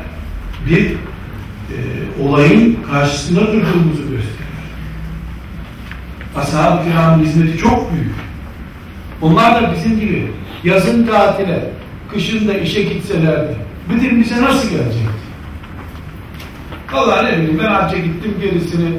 [0.69, 0.95] bir e,
[2.24, 4.41] olayın karşısında durduğumuzu gösterir.
[6.36, 8.15] Ashab-ı hizmeti çok büyük.
[9.21, 10.32] Onlar da bizim gibi
[10.63, 11.60] yazın tatile,
[12.13, 13.56] kışın da işe gitselerdi.
[14.02, 15.21] Din bize nasıl gelecekti?
[16.93, 18.89] Vallahi ne bileyim ben hacca gittim gerisini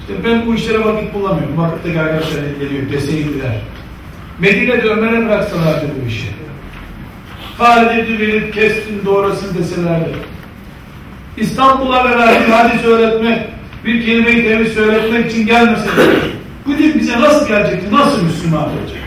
[0.00, 1.58] işte ben bu işlere vakit bulamıyorum.
[1.58, 3.60] Vakitte arkadaşlar geliyor deseydiler.
[4.38, 6.28] Medine'de Ömer'e bıraksalardı bu işi.
[7.58, 10.12] Halid'i verip kestin doğrasın deselerdi.
[11.36, 13.38] İstanbul'a beraber hadis öğretmek,
[13.84, 16.06] bir kelime-i tevhid söyletmek için gelmeseler.
[16.66, 17.94] Bu din bize nasıl gelecekti?
[17.94, 18.98] Nasıl Müslüman olacaktı?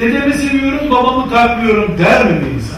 [0.00, 2.71] Dedemi seviyorum, babamı takmıyorum der mi bir insan?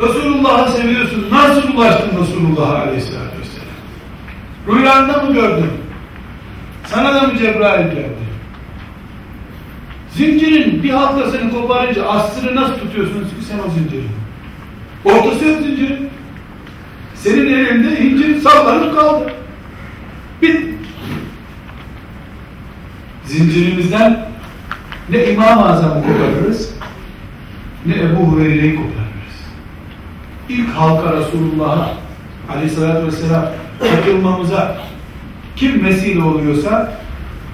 [0.00, 1.26] Resulullah'ı seviyorsun.
[1.32, 4.78] Nasıl ulaştın Resulullah'a aleyhissalatü vesselam?
[4.78, 5.70] Rüyanda mı gördün?
[6.84, 8.28] Sana da mı Cebrail geldi?
[10.10, 14.10] Zincirin bir halkasını koparınca aslını nasıl tutuyorsunuz ki sen o zincirin?
[15.04, 16.10] Ortası yok zincirin.
[17.14, 19.32] Senin elinde incir sallanıp kaldı.
[20.42, 20.60] Bit.
[23.24, 24.28] Zincirimizden
[25.10, 26.74] ne İmam-ı Azam'ı koparırız,
[27.86, 28.97] ne Ebu Hureyre'yi koparırız.
[30.48, 31.94] İlk halka Resulullah'a
[32.54, 33.44] aleyhissalatü vesselam
[33.80, 34.78] takılmamıza
[35.56, 36.92] kim vesile oluyorsa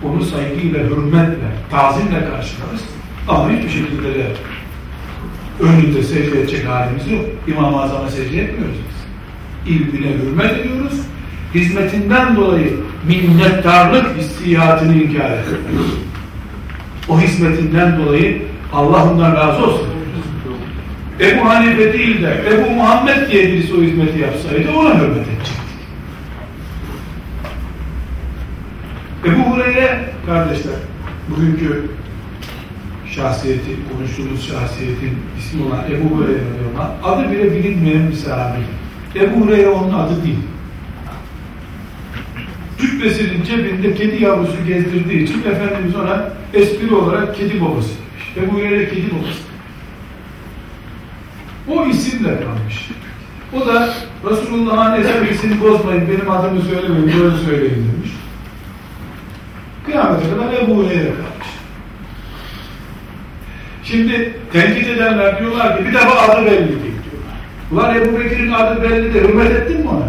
[0.04, 2.83] onu saygıyla, hürmetle, tazimle karşılarız.
[3.28, 4.26] Ama hiçbir şekilde de
[5.61, 7.24] önünde secde edecek halimiz yok.
[7.46, 9.74] İmam-ı Azam'a secde etmiyoruz biz.
[9.74, 11.00] İlmine hürmet ediyoruz.
[11.54, 12.76] Hizmetinden dolayı
[13.09, 15.94] minnettarlık hissiyatını inkar ediyoruz.
[17.09, 19.93] O hizmetinden dolayı Allah razı olsun.
[21.20, 25.55] Ebu Hanife değil de Ebu Muhammed diye birisi o hizmeti yapsaydı ona hürmet edecektik.
[29.24, 30.74] Ebu Hureyre kardeşler
[31.31, 31.90] bugünkü
[33.11, 36.90] şahsiyeti, konuştuğumuz şahsiyetin ismi olan Ebu Hureyre diyorlar.
[37.05, 38.59] Adı bile bilinmeyen bir sahabe.
[39.14, 40.38] Ebu Hureyre onun adı değil.
[42.79, 47.88] Cübbesinin cebinde kedi yavrusu gezdirdiği için Efendimiz ona espri olarak kedi babası
[48.37, 48.48] demiş.
[48.48, 49.53] Ebu Hureyre kedi babası.
[51.68, 52.90] O isim de kalmış.
[53.53, 53.88] O da
[54.31, 58.11] Resulullah'ın esebisini bozmayın, benim adımı söylemeyin, böyle söyleyin demiş.
[59.87, 61.48] Kıyamete kadar Ebu Hureyre kalmış.
[63.85, 67.37] Şimdi tenkit edenler diyorlar ki bir defa adı belli değil diyorlar.
[67.72, 70.09] Ulan Ebu Bekir'in adı belli de hürmet ettin mi ona?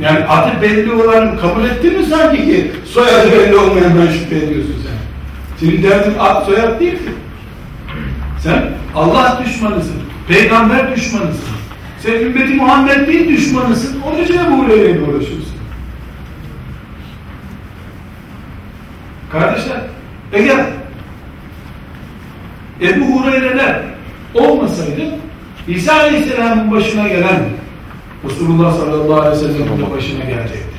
[0.00, 5.00] Yani adı belli olanı kabul ettin mi sanki ki soyadı belli olmayandan şüphe ediyorsun sen?
[5.56, 7.10] Senin derdin ad soyad değil ki.
[8.38, 10.02] Sen Allah düşmanısın.
[10.28, 11.48] Peygamber düşmanısın.
[12.00, 14.00] Sen ümmeti Muhammed değil düşmanısın.
[14.00, 15.54] Onun için Ebu Hureyre'yle uğraşıyorsun.
[19.32, 19.80] Kardeşler,
[20.32, 20.66] eğer
[22.80, 23.82] Ebu Hureyre'ler
[24.34, 25.02] olmasaydı
[25.68, 27.40] İsa Aleyhisselam'ın başına gelen
[28.24, 30.76] Resulullah sallallahu aleyhi ve sellem'in başına gelecekti.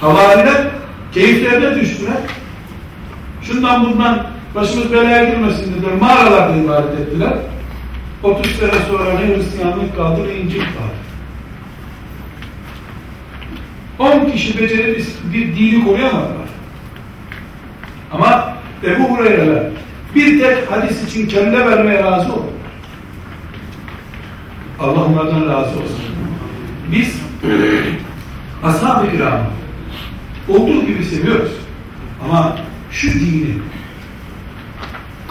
[0.00, 0.66] Havariler
[1.14, 2.16] keyiflerine düştüler.
[3.42, 5.92] Şundan bundan başımız belaya girmesin dediler.
[6.00, 7.32] Mağaralarda ibadet ettiler.
[8.22, 11.02] 30 sene sonra ne Hristiyanlık kaldı ne İncil kaldı.
[13.98, 16.48] 10 kişi becerip bir dini koruyamadılar.
[18.12, 19.64] Ama Ebu Hureyre'ler
[20.14, 22.52] bir tek hadis için kelle vermeye razı oldular.
[24.80, 26.02] Allah onlardan razı olsun.
[26.92, 27.22] Biz
[28.62, 29.06] ashab-ı
[30.48, 31.52] olduğu gibi seviyoruz.
[32.24, 32.56] Ama
[32.90, 33.58] şu dini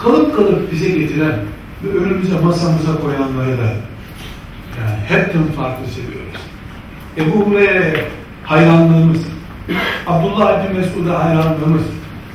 [0.02, 1.34] kalıp kalıp bize getiren
[1.84, 3.66] ve önümüze masamıza koyanları da
[4.78, 6.40] yani hepten farklı seviyoruz.
[7.16, 8.04] Ebu Hureyre'ye
[8.44, 9.20] hayranlığımız,
[10.06, 11.82] Abdullah bin Mesud'a hayranlığımız,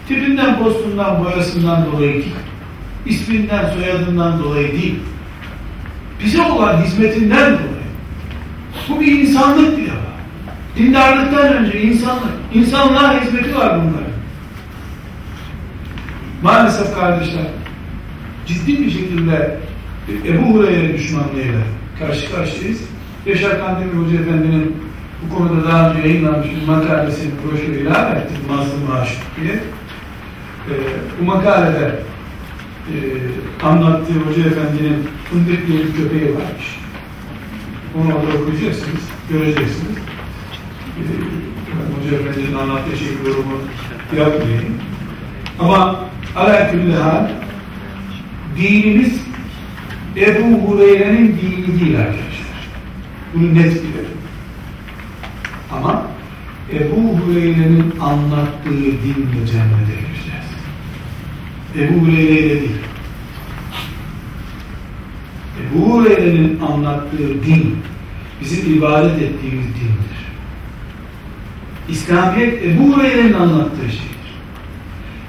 [0.08, 2.36] tipinden, postundan, boyasından dolayı değil,
[3.06, 5.00] isminden, soyadından dolayı değil,
[6.24, 7.88] bize olan hizmetinden dolayı.
[8.90, 9.88] Bu bir insanlık diyor.
[10.78, 12.32] Dindarlıktan önce insanlık.
[12.54, 14.07] İnsanlığa hizmeti var bunların.
[16.44, 17.46] Maalesef kardeşler,
[18.46, 19.60] ciddi bir şekilde
[20.26, 21.62] Ebu Hureyre düşmanlığıyla
[22.00, 22.82] karşı karşıyayız.
[23.26, 24.76] Yaşar Kandemir Hoca Efendi'nin
[25.24, 28.34] bu konuda daha önce yayınlanmış bir makalesini broşürü ilan etti.
[28.50, 29.54] Mazlum Aşık diye.
[29.54, 30.74] Ee,
[31.20, 32.00] bu makalede
[32.88, 32.96] e,
[33.66, 36.80] anlattığı Hoca Efendi'nin Fındık diye bir köpeği varmış.
[37.96, 39.98] Onu orada okuyacaksınız, göreceksiniz.
[40.98, 41.04] Ee,
[41.96, 43.58] Hoca Efendi'nin anlattığı şey yorumu
[44.18, 44.74] yapmayayım.
[45.60, 47.30] Ama ala külli hal
[48.58, 49.22] dinimiz
[50.18, 52.68] Ebu Hureyre'nin dini değil arkadaşlar.
[53.34, 54.18] Bunu net bilelim.
[55.72, 56.08] Ama
[56.74, 60.48] Ebu Hureyre'nin anlattığı dinle cennete gireceğiz.
[61.78, 62.82] Ebu Hureyre'yle değil.
[65.62, 67.76] Ebu Hureyre'nin anlattığı din
[68.42, 70.18] bizim ibadet ettiğimiz dindir.
[71.90, 74.17] İslamiyet Ebu Hureyre'nin anlattığı şeydir.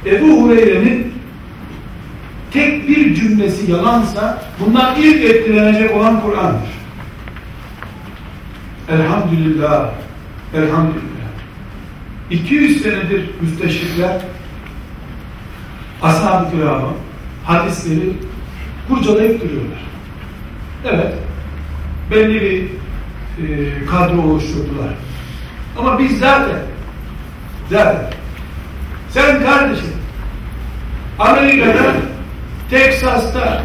[0.06, 1.14] Ebu Hureyre'nin
[2.52, 6.78] tek bir cümlesi yalansa bundan ilk etkilenecek olan Kur'an'dır.
[8.88, 9.90] Elhamdülillah,
[10.54, 11.08] elhamdülillah.
[12.30, 14.20] 200 senedir müsteşrikler
[16.02, 16.92] ashab-ı kiramı,
[17.44, 18.12] hadisleri
[18.88, 19.78] kurcalayıp duruyorlar.
[20.84, 21.14] Evet,
[22.10, 22.62] belli bir
[23.44, 24.94] e, kadro oluşturdular.
[25.78, 26.58] Ama biz zaten,
[27.70, 28.10] zaten,
[29.18, 29.92] sen kardeşim,
[31.18, 31.92] Amerika'da,
[32.70, 33.62] Teksas'ta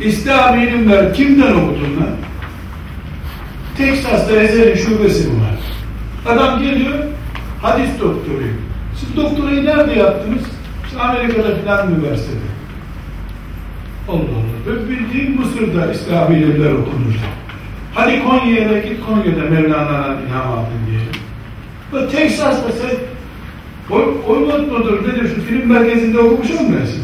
[0.00, 2.16] İslami ilimler kimden okudun lan?
[3.76, 5.58] Teksas'ta Ezeli şubesi var?
[6.32, 6.98] Adam geliyor,
[7.62, 8.62] hadis doktoruyum.
[9.00, 10.42] Siz doktorayı nerede yaptınız?
[10.86, 12.52] İşte Amerika'da filan üniversitede.
[14.08, 14.58] Allah Allah.
[14.66, 17.14] Ben bildiğim Mısır'da İslami ilimler okunur.
[17.94, 22.10] Hadi Konya'ya git, Konya'da Mevlana'dan ilham aldın diyelim.
[22.10, 23.11] Teksas'ta sen
[23.90, 27.02] oy, oymat mıdır nedir şu film merkezinde okumuş olmuyorsun?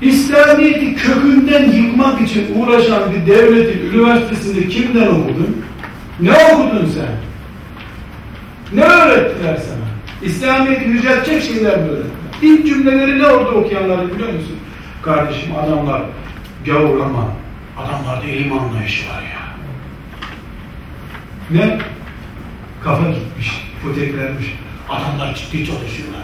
[0.00, 5.64] İslamiyet'i kökünden yıkmak için uğraşan bir devletin üniversitesinde kimden okudun?
[6.20, 7.16] Ne okudun sen?
[8.72, 9.86] Ne öğrettiler sana?
[10.22, 12.16] İslamiyet'i yüceltecek şeyler mi öğrettiler?
[12.42, 14.56] İlk cümleleri ne orada okuyanları biliyor musun?
[15.02, 16.02] Kardeşim adamlar
[16.66, 17.28] gavur ama
[17.78, 19.46] adamlarda ilim anlayışı var ya.
[21.50, 21.78] Ne?
[22.84, 24.46] Kafa gitmiş, foteklenmiş.
[24.88, 26.22] Adamlar ciddi çalışıyorlar.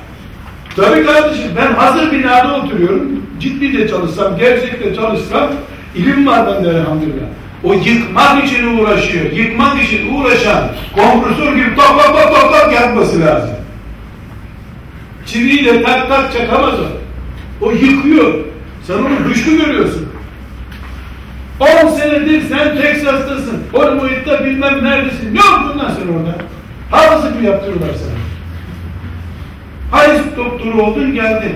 [0.77, 3.27] Tabii kardeşim ben hazır binada oturuyorum.
[3.41, 5.49] Ciddi de çalışsam, gerçek de çalışsam
[5.97, 7.27] ilim var bende elhamdülillah.
[7.65, 9.33] O yıkmak için uğraşıyor.
[9.33, 13.55] Yıkmak için uğraşan kompresör gibi tak tak tak tak tak yapması lazım.
[15.27, 16.87] Çiviyle tak tak çakamaz o.
[17.67, 18.35] O yıkıyor.
[18.87, 20.09] Sen onu güçlü görüyorsun.
[21.61, 23.63] 10 senedir sen Teksas'tasın.
[23.73, 25.35] Hollywood'da bilmem neredesin.
[25.35, 26.37] Ne yaptın sen orada?
[26.91, 28.22] Hafızlık mı yaptırırlar sana?
[29.93, 31.55] Hayız doktoru oldun geldin.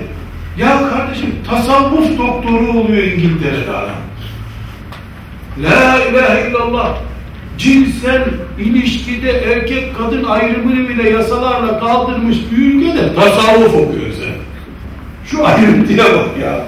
[0.58, 3.96] Ya kardeşim tasavvuf doktoru oluyor İngiltere'de adam.
[5.62, 6.98] La ilahe illallah.
[7.58, 8.24] Cinsel
[8.58, 14.34] ilişkide erkek kadın ayrımını bile yasalarla kaldırmış bir ülkede tasavvuf okuyor sen.
[15.26, 16.64] Şu ayrıntıya bak ya.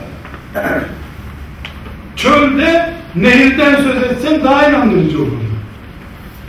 [2.16, 5.33] Çölde nehirden söz etsen daha inandırıcı olur.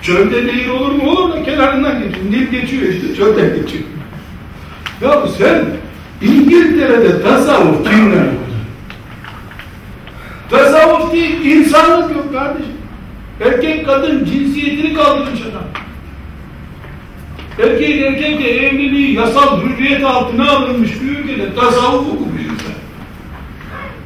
[0.01, 1.09] Çölde nehir olur mu?
[1.11, 2.25] Olur da kenarından geçiyor.
[2.31, 3.83] Nil geçiyor işte çölden geçiyor.
[5.01, 5.65] Ya sen
[6.21, 8.39] İngiltere'de tasavvuf kimler okudun?
[10.49, 12.73] Tasavvuf değil, insanlık yok kardeşim.
[13.41, 15.63] Erkek kadın cinsiyetini kaldırmış adam.
[17.69, 22.73] Erkek erkekle evliliği yasal hürriyet altına alınmış bir ülkede tasavvuf okumuş insan.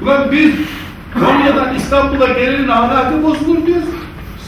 [0.02, 0.52] Ulan biz
[1.14, 3.90] Konya'dan İstanbul'a gelenin ahlakı bozulur diyoruz.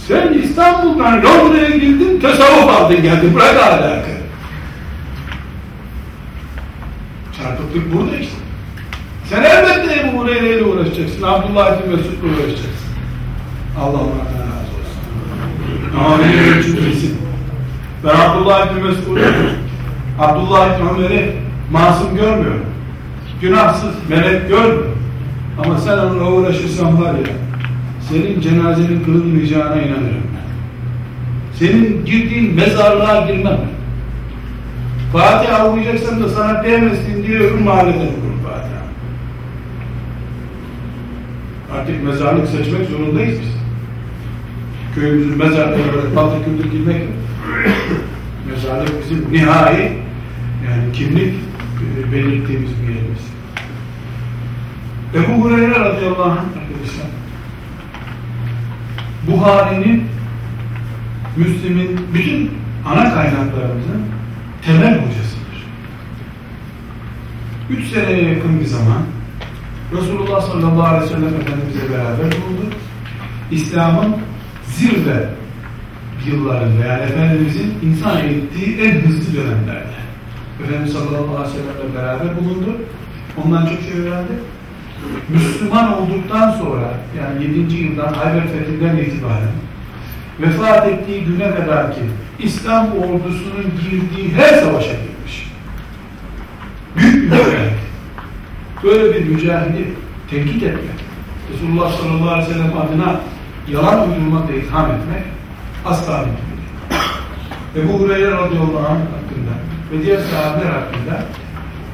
[0.08, 3.36] Sen İstanbul'dan Londra'ya girdin, tasavvuf aldın geldin.
[3.36, 4.15] Bırak ahlakı.
[7.46, 8.36] Çarpıklık burada işte.
[9.30, 11.24] Sen elbette Ebu Hureyre ile uğraşacaksın.
[11.24, 12.90] Abdullah İbni Mesud'la uğraşacaksın.
[13.80, 15.02] Allah onlardan razı olsun.
[16.00, 17.18] Ama benim cümlesin.
[18.04, 19.20] Ben Abdullah İbni Mesud'u
[20.20, 21.36] Abdullah İbni Ömer'i
[21.72, 22.66] masum görmüyorum.
[23.42, 24.98] Günahsız, melek görmüyorum.
[25.66, 27.34] Ama sen onunla uğraşırsan var ya,
[28.10, 30.46] senin cenazenin kılınmayacağına inanırım ben.
[31.60, 33.60] Senin girdiğin mezarlığa girmem.
[35.14, 38.36] Fatiha okuyacaksan da sana değmesin diye öbür mahalleden okurum.
[41.86, 43.56] Artık mezarlık seçmek zorundayız biz.
[44.96, 47.02] Köyümüzün mezarlığına böyle balta küldür girmek.
[48.50, 49.82] Mezarlık bizim nihai
[50.66, 53.26] yani kimlik e, belirttiğimiz bir yerimiz.
[55.16, 57.08] Ebu Hureyre radıyallahu anh arkadaşlar
[59.28, 60.04] Buhari'nin
[61.38, 62.52] Müslim'in bütün
[62.86, 64.02] ana kaynaklarımızın
[64.66, 65.66] temel hocasıdır.
[67.70, 69.02] Üç seneye yakın bir zaman
[69.92, 72.76] Resulullah sallallahu aleyhi ve sellem Efendimizle beraber bulundu.
[73.52, 74.16] İslam'ın
[74.68, 75.30] zirve
[76.28, 79.96] yıllarında yani Efendimizin insan eğittiği en hızlı dönemlerde.
[80.64, 82.78] Efendimiz sallallahu aleyhi ve sellemle beraber bulundu.
[83.44, 84.34] Ondan çok şey öğrendi.
[85.30, 87.76] Müslüman olduktan sonra yani 7.
[87.76, 89.52] yıldan Hayber Fethi'nden itibaren
[90.40, 92.02] vefat ettiği güne kadar ki
[92.40, 95.52] İslam ordusunun girdiği her savaşa girmiş.
[96.98, 97.40] Büyük bir.
[98.84, 99.88] Böyle bir mücahidi
[100.30, 101.06] tenkit etmek,
[101.54, 103.20] Resulullah sallallahu aleyhi ve sellem adına
[103.72, 105.24] yalan uydurmakla itham etmek
[105.86, 107.06] asla mümkün değil.
[107.76, 109.54] Ebu Hureyre radıyallahu anh hakkında
[109.92, 111.26] ve diğer sahabeler hakkında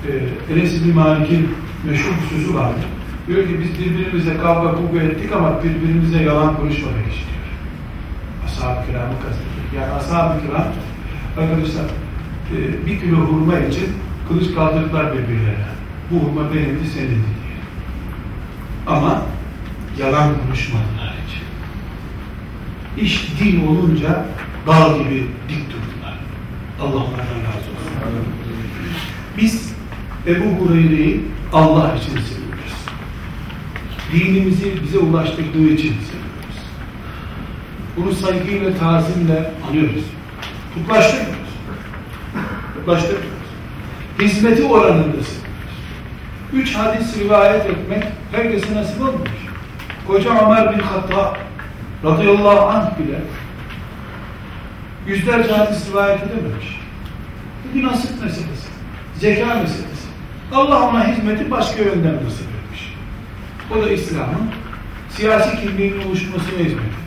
[0.08, 1.56] e, Enes İbni Malik'in
[1.90, 2.86] meşhur sözü vardır.
[3.28, 7.28] Diyor ki biz birbirimize kavga kavga ettik ama birbirimize yalan konuşmadık diyor.
[8.46, 9.61] Ashab-ı kiramı kastediyor.
[9.76, 10.68] Yani ashab-ı kiram
[11.38, 11.86] arkadaşlar
[12.52, 13.88] e, bir kilo hurma için
[14.28, 15.72] kılıç kaldırdılar birbirlerine.
[16.12, 17.58] Bu hurma benimdi senindi diye.
[18.88, 19.22] Ama
[20.00, 21.42] yalan konuşmadılar hiç.
[23.04, 24.26] İş din olunca
[24.68, 26.20] dağ gibi dik durdular.
[26.82, 28.26] Allah onlardan razı olsun.
[29.38, 29.74] Biz
[30.28, 31.22] Ebu Hureyre'yi
[31.54, 32.74] Allah için seviyoruz.
[34.14, 36.21] Dinimizi bize ulaştırdığı için seviyoruz.
[38.02, 40.04] Bunu saygıyla, tazimle anıyoruz.
[40.74, 41.50] Kutlaştırmıyoruz.
[42.74, 43.32] Kutlaştırmıyoruz.
[44.22, 45.18] Hizmeti oranında.
[46.54, 49.30] Üç hadis rivayet etmek herkese nasip olmuş.
[50.08, 51.36] Koca Ömer bin Hattab
[52.04, 53.20] radıyallahu anh bile
[55.08, 56.80] yüzlerce hadis rivayet edememiş.
[57.64, 58.68] Bu bir nasip meselesi.
[59.20, 60.08] Zeka meselesi.
[60.54, 62.94] Allah ona hizmeti başka yönden nasip etmiş.
[63.72, 64.52] O da İslam'ın
[65.10, 67.01] siyasi kimliğinin oluşmasına hizmet.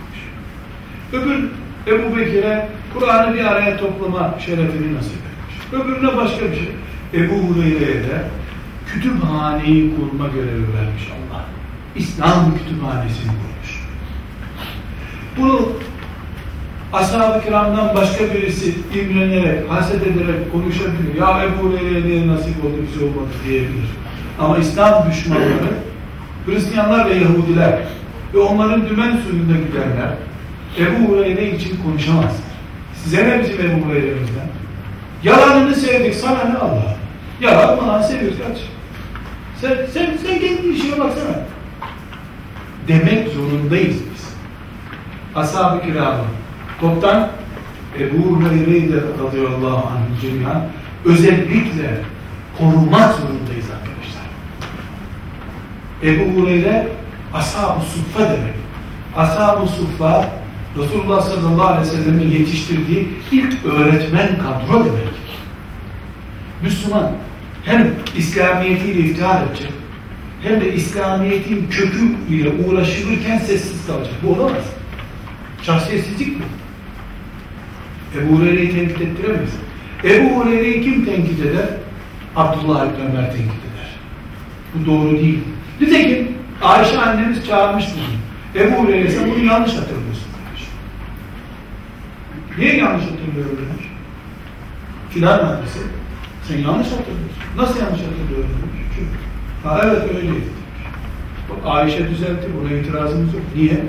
[1.15, 1.45] Öbür
[1.87, 5.73] Ebu Bekir'e Kur'an'ı bir araya toplama şerefini nasip etmiş.
[5.73, 6.69] Öbürüne başka bir şey.
[7.15, 8.25] Ebu Hureyre'ye de
[8.87, 11.45] kütüphaneyi kurma görevi vermiş Allah.
[11.97, 13.85] İslam kütüphanesini kurmuş.
[15.39, 15.69] Bunu
[16.93, 21.15] ashab-ı kiramdan başka birisi imrenerek, haset ederek konuşabilir.
[21.21, 23.89] Ya Ebu Hureyre'ye nasip oldu bir şey olmadı diyebilir.
[24.41, 25.75] Ama İslam düşmanları,
[26.47, 27.79] Hristiyanlar ve Yahudiler
[28.35, 30.15] ve onların dümen suyunda gidenler
[30.79, 32.33] Ebu Hureyre için konuşamazlar.
[33.05, 34.49] Size ne bizim Ebu Hureyre'mizden?
[35.23, 36.97] Yalanını sevdik, sana ne Allah?
[37.41, 38.59] Yalan bana seviyoruz kaç.
[39.61, 41.41] Sen, sen, sen kendi işine baksana.
[42.89, 44.25] Demek zorundayız biz.
[45.35, 46.25] Ashab-ı kiramı,
[46.81, 47.29] toptan
[47.99, 50.63] Ebu Hureyre'yi de radıyallahu anh cemiyan
[51.05, 52.01] özellikle
[52.59, 54.25] korumak zorundayız arkadaşlar.
[56.03, 56.89] Ebu Hureyre
[57.35, 58.55] ashab-ı suffa demek.
[59.17, 60.31] Ashab-ı suffa
[60.79, 65.15] Resulullah sallallahu aleyhi ve sellem'in yetiştirdiği ilk öğretmen kadro demek.
[66.63, 67.13] Müslüman
[67.65, 69.71] hem İslamiyetiyle iftihar edecek
[70.43, 74.15] hem de İslamiyet'in kökü ile uğraşılırken sessiz kalacak.
[74.23, 74.65] Bu olamaz.
[75.63, 76.45] Şahsiyetsizlik bu.
[78.19, 79.53] Ebu Hureyre'yi tenkit ettiremeyiz.
[80.05, 81.69] Ebu Hureyre'yi kim tenkit eder?
[82.37, 83.91] Abdullah İbni Ömer tenkit eder.
[84.75, 85.39] Bu doğru değil.
[85.81, 86.29] Nitekim
[86.63, 88.63] Ayşe annemiz çağırmış bunu.
[88.63, 90.24] Ebu Hureyre sen bunu yanlış hatırlıyorsun.
[92.59, 93.87] Niye yanlış hatırlıyorum demiş.
[95.11, 95.79] Filan hadisi.
[96.49, 97.43] Sen yanlış hatırlıyorsun.
[97.57, 98.87] Nasıl yanlış hatırlıyorum demiş.
[98.95, 99.17] Çünkü,
[99.65, 101.65] ha evet öyleydi demiş.
[101.65, 102.49] Ayşe düzeltti.
[102.61, 103.43] Buna itirazımız yok.
[103.57, 103.85] Niye?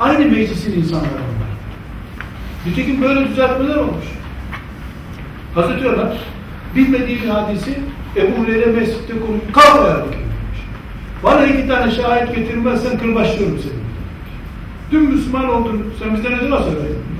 [0.00, 1.50] Aynı meclisin insanları onlar.
[2.66, 4.04] Nitekim böyle düzeltmeler olmuş.
[5.54, 5.84] Hazreti
[6.76, 7.78] bilmediği bir hadisi
[8.16, 9.52] Ebu Hureyre mescitte konuşuyor.
[9.52, 10.60] Kalk ver bakayım demiş.
[11.22, 13.84] Bana iki tane şahit getirmezsen kırbaçlıyorum seni.
[14.90, 15.94] Dün Müslüman oldun.
[15.98, 17.13] Sen bizden ne nasıl öğrendin?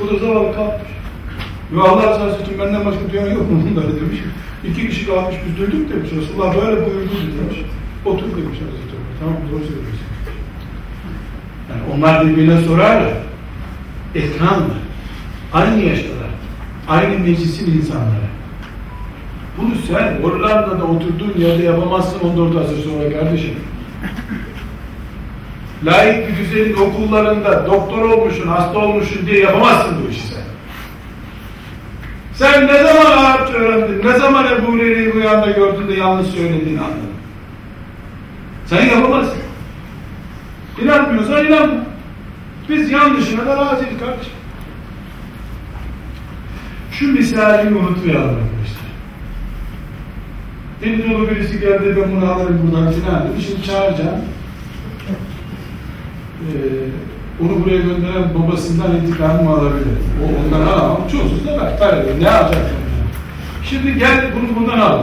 [0.00, 0.90] Bu da zavallı kalkmış.
[1.72, 4.18] Ve Allah rızası için benden başka duyan yok mu bunları demiş.
[4.64, 6.10] İki kişi kalmış biz duyduk demiş.
[6.16, 7.58] Resulullah böyle buyurdu demiş.
[8.04, 9.14] Otur demiş Hazreti Ömer.
[9.20, 10.08] Tamam doğru söylüyorsun.
[11.70, 13.12] Yani onlar birbirine sorarlar.
[14.14, 14.78] Ekranlar.
[15.52, 16.30] Aynı yaştalar.
[16.88, 18.28] Aynı meclisin insanları.
[19.58, 23.54] Bunu sen Hollanda'da oturduğun yerde yapamazsın 14 asır sonra kardeşim.
[25.84, 30.42] Layık bir güzelin okullarında doktor olmuşsun, hasta olmuşsun diye yapamazsın bu işi sen.
[32.34, 36.80] Sen ne zaman Arapça öğrendin, ne zaman Ebu Hureyre'yi bu yanda gördün de yanlış söylediğini
[36.80, 37.10] anladın.
[38.66, 39.38] Sen yapamazsın.
[40.82, 41.74] İnanmıyorsan inanma.
[42.68, 44.32] Biz yanlışına da razıyız kardeşim.
[46.92, 48.88] Şu misali unutmayalım arkadaşlar.
[50.82, 53.42] Deniz birisi geldi ben bunu alırım buradan filan dedi.
[53.42, 54.20] Şimdi çağıracağım.
[56.38, 59.86] Ee, onu buraya gönderen babasından intikamımı alabilir.
[60.22, 61.08] O ondan alamam.
[61.12, 61.78] Çoğusuz da ver.
[61.78, 62.66] Talebe ne alacak?
[63.64, 65.02] Şimdi gel bunu bundan al.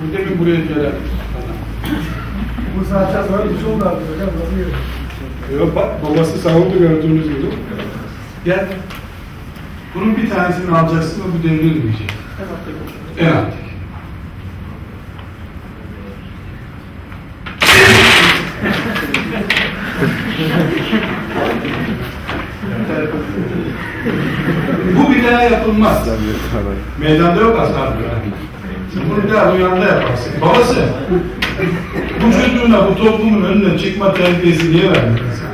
[0.00, 0.92] Bu demin buraya gelen.
[2.78, 4.28] Bu saatten sonra bir şey oldu artık hocam.
[4.40, 5.58] Nasıl?
[5.58, 7.46] Yok bak babası savundu gördüğünüz gibi.
[8.44, 8.66] Gel.
[9.94, 12.12] Bunun bir tanesini alacaksın ve bu devrilmeyecek.
[13.20, 13.69] En alttaki.
[24.96, 26.08] Bu bir daha yapılmaz.
[26.98, 27.92] Meydanda yok ashab
[28.94, 30.32] Sen bunu bir daha rüyanda yaparsın.
[30.40, 30.80] Babası,
[32.26, 35.50] bu çocuğuna bu toplumun önüne çıkma terbiyesi niye sen?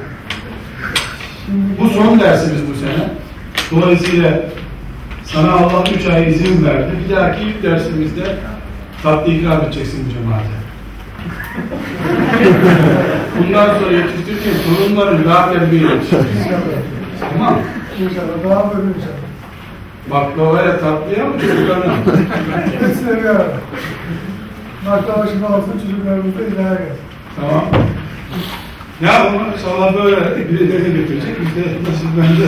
[1.81, 3.09] Bu son dersimiz bu sene.
[3.71, 4.41] Dolayısıyla
[5.25, 6.91] sana Allah üç ay izin verdi.
[7.05, 8.37] Bir dahaki ilk dersimizde
[9.03, 10.67] tatlı ikram edeceksin cemaate.
[13.39, 16.55] Bundan sonra yetiştirirken daha terbiye yetiştireceksin.
[17.21, 17.59] Tamam
[18.01, 18.51] İnşallah.
[18.51, 19.27] Daha böyle inşallah.
[20.11, 21.97] Baklavaya tatlıya mı çocuklarına?
[22.81, 23.57] Hepsine bir arada.
[24.87, 27.01] Baklava şifasını çocuklarımızda ilahe gelsin.
[27.37, 27.65] Tamam.
[29.01, 29.47] Ne yapalım?
[29.65, 31.37] Sabah böyle birileri götürecek.
[31.41, 32.45] Biz de nasıl bence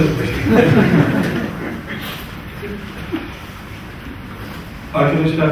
[4.95, 5.51] Arkadaşlar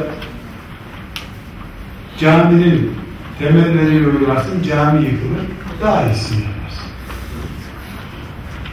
[2.21, 2.93] caminin
[3.39, 5.47] temelleriyle uğrarsın, cami yıkılır.
[5.83, 6.87] Daha iyisini yaparsın.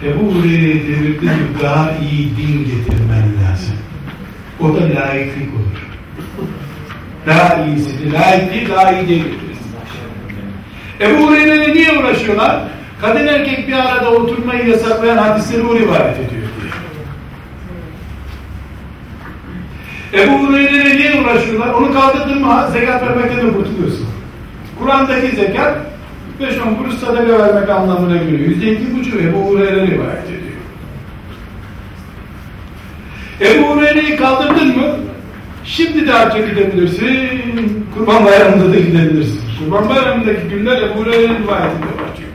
[0.05, 3.76] Ebu Hureyre'yi devirdi mi daha iyi din getirmen lazım.
[4.59, 5.88] O da layıklık olur.
[7.28, 9.72] Daha iyisini, layık değil, daha iyi değil getirirsin.
[10.99, 12.61] Ebu Hureyre'yle niye uğraşıyorlar?
[13.01, 16.72] Kadın erkek bir arada oturmayı yasaklayan hadisleri o rivayet ediyor diye.
[20.24, 21.74] Ebu Hureyre'yle niye uğraşıyorlar?
[21.74, 24.03] Onu kaldırdın mı zekat vermekten de kurtuluyorsun.
[24.80, 25.78] Kur'an'daki zekat
[26.41, 28.39] 5-10 kuruş sadaka vermek anlamına geliyor.
[28.39, 30.43] Yüzde iki buçuk Ebu Hureyre rivayet ediyor.
[33.41, 34.95] Ebu Hureyre'yi kaldırdın mı?
[35.65, 37.88] Şimdi de hacca gidebilirsin.
[37.97, 39.41] Kurban bayramında da gidebilirsin.
[39.59, 42.30] Kurban bayramındaki günler Ebu Hureyre'nin rivayet ediyorlar çünkü.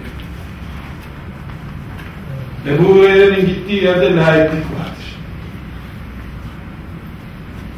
[2.75, 5.09] Ebu Hureyre'nin gittiği yerde layıklık vardır.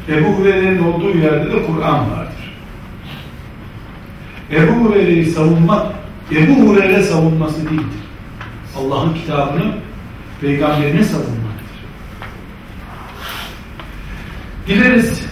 [0.09, 2.30] Ebu Hureyre'nin olduğu yerde de Kur'an vardır.
[4.51, 5.85] Ebu Hureyre'yi savunmak,
[6.31, 8.01] Ebu Hureyre savunması değildir.
[8.77, 9.73] Allah'ın kitabını
[10.41, 11.71] peygamberine savunmaktır.
[14.67, 15.25] Dileriz,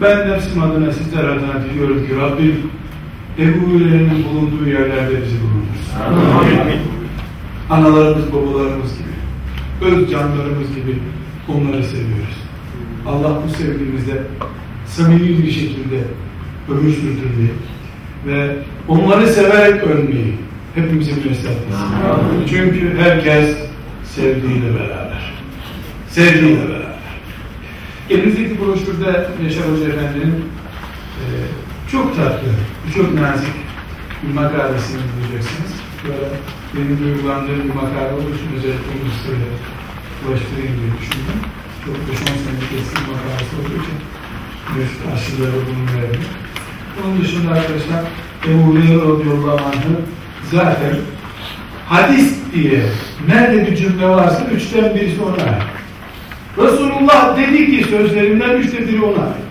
[0.00, 2.70] ben nefsim adına, sizler adına diliyorum ki Rabbim
[3.38, 5.78] Ebu Hureyre'nin bulunduğu yerlerde bizi bulundur.
[7.70, 10.98] Analarımız, babalarımız gibi, öz canlarımız gibi
[11.48, 12.38] onları seviyoruz.
[13.06, 14.22] Allah bu sevgimizde
[14.86, 16.04] samimi bir şekilde
[16.68, 17.50] ömür sürdürmeyi
[18.26, 18.56] ve
[18.88, 20.34] onları severek ölmeyi
[20.76, 22.48] müyesser etsin.
[22.50, 23.56] Çünkü herkes
[24.04, 25.34] sevdiğiyle beraber.
[26.08, 26.98] Sevdiğiyle beraber.
[28.10, 30.44] Elinizdeki broşürde Yaşar Hoca Efendi'nin
[31.20, 31.24] e,
[31.92, 32.48] çok tatlı,
[32.94, 33.54] çok nazik
[34.22, 35.72] bir makalesini bulacaksınız.
[36.04, 36.28] Böyle
[36.74, 39.34] benim duygulandığım bir makale olduğu için özellikle bunu size
[40.24, 41.38] ulaştırayım diye düşündüm.
[41.84, 41.98] Çok 5-10
[42.44, 43.96] senelik eski bir makalesi olduğu için
[44.74, 44.86] bir
[45.68, 46.20] bunu verdim.
[47.04, 48.04] Onun dışında arkadaşlar
[48.48, 50.00] Ebu Hureyre radıyallahu anh'ı
[50.50, 50.96] zaten
[51.86, 52.82] hadis diye
[53.28, 55.62] nerede bir cümle varsa üçten birisi ona ait.
[56.58, 59.48] Resulullah dedi ki sözlerinden üçte biri ona ait.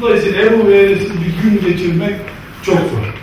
[0.00, 2.14] Dolayısıyla Ebu Hureyre'siz bir gün geçirmek
[2.62, 3.14] çok zor.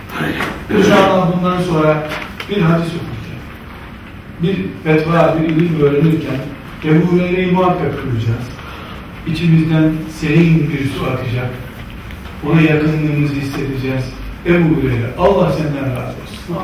[0.77, 2.07] İnşallah bundan sonra
[2.49, 3.43] bir hadis okuyacağım.
[4.41, 6.39] Bir fetva, bir ilim öğrenirken
[6.85, 8.47] Ebu Hureyre'yi muhakkak duyacağız.
[9.27, 11.49] İçimizden serin bir su akacak.
[12.49, 14.03] Ona yakınlığımızı hissedeceğiz.
[14.45, 16.55] Ebu Hureyre, Allah senden razı olsun.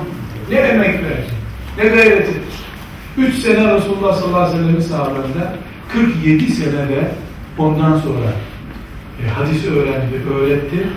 [0.49, 1.33] Ne emek verdin,
[1.77, 2.41] ne gayret ettin.
[3.17, 5.53] Üç sene Resulullah sallallahu aleyhi ve sellem'in sahabelerinde
[5.93, 7.11] 47 senede
[7.57, 8.33] ondan sonra
[9.25, 10.87] e, hadisi öğrendi, öğretti.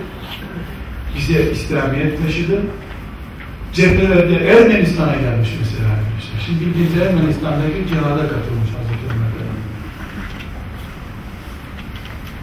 [1.17, 2.61] Bize İslamiyet taşıdı.
[3.73, 5.89] Cephelerde Ermenistan'a gelmiş mesela.
[6.45, 9.63] Şimdi bildiğiniz Ermenistan'daki cihada katılmış Hazreti Ömer Efendimiz.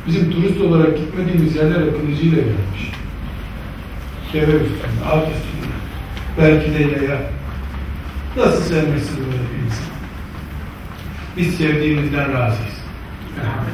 [0.06, 2.92] Bizim turist olarak gitmediğimiz yerlere kılıcıyla gelmiş.
[4.32, 5.74] Deve üstünde, at üstünde.
[6.38, 7.20] Belki de yaya.
[8.36, 9.90] Nasıl sevmesi böyle bir insan?
[11.36, 12.80] Biz sevdiğimizden razıyız.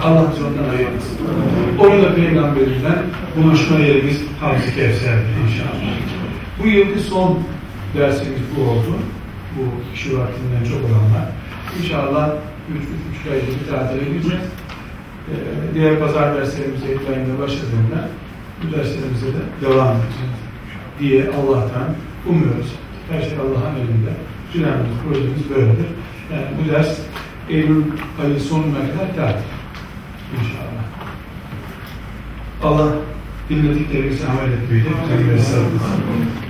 [0.03, 1.18] Allah ondan ayırmasın.
[1.79, 2.99] Onu da peygamberinden
[3.37, 5.97] buluşma yerimiz Hamzi Kevser'dir inşallah.
[6.62, 7.39] Bu yılki son
[7.97, 8.97] dersimiz bu oldu.
[9.57, 11.29] Bu işi vaktinden çok olanlar.
[11.83, 12.31] İnşallah
[13.29, 14.45] 3-3 ayda bir tatile gideceğiz.
[15.31, 18.09] Ee, diğer pazar derslerimize Eylül ayında başladığında
[18.62, 20.37] bu derslerimize de devam edeceğiz
[21.01, 21.89] diye Allah'tan
[22.27, 22.72] umuyoruz.
[23.11, 24.12] Her şey Allah'ın elinde.
[24.53, 25.91] Planımız, projemiz böyledir.
[26.33, 26.99] Yani bu ders
[27.51, 27.85] Eylül
[28.22, 29.45] ayı sonuna kadar tatil.
[30.35, 30.87] İnşallah.
[32.62, 32.93] Allah
[33.51, 35.81] dinlediklerimizi amel etmeyi bize göstersin.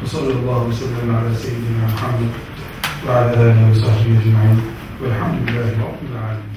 [0.02, 2.32] Ve sallallahu aleyhi ve sellem ala seyyidina Muhammed
[3.06, 4.60] ve ala aleyhi ve sahbihi ecma'in
[5.02, 6.55] velhamdülillahi rabbil alemin.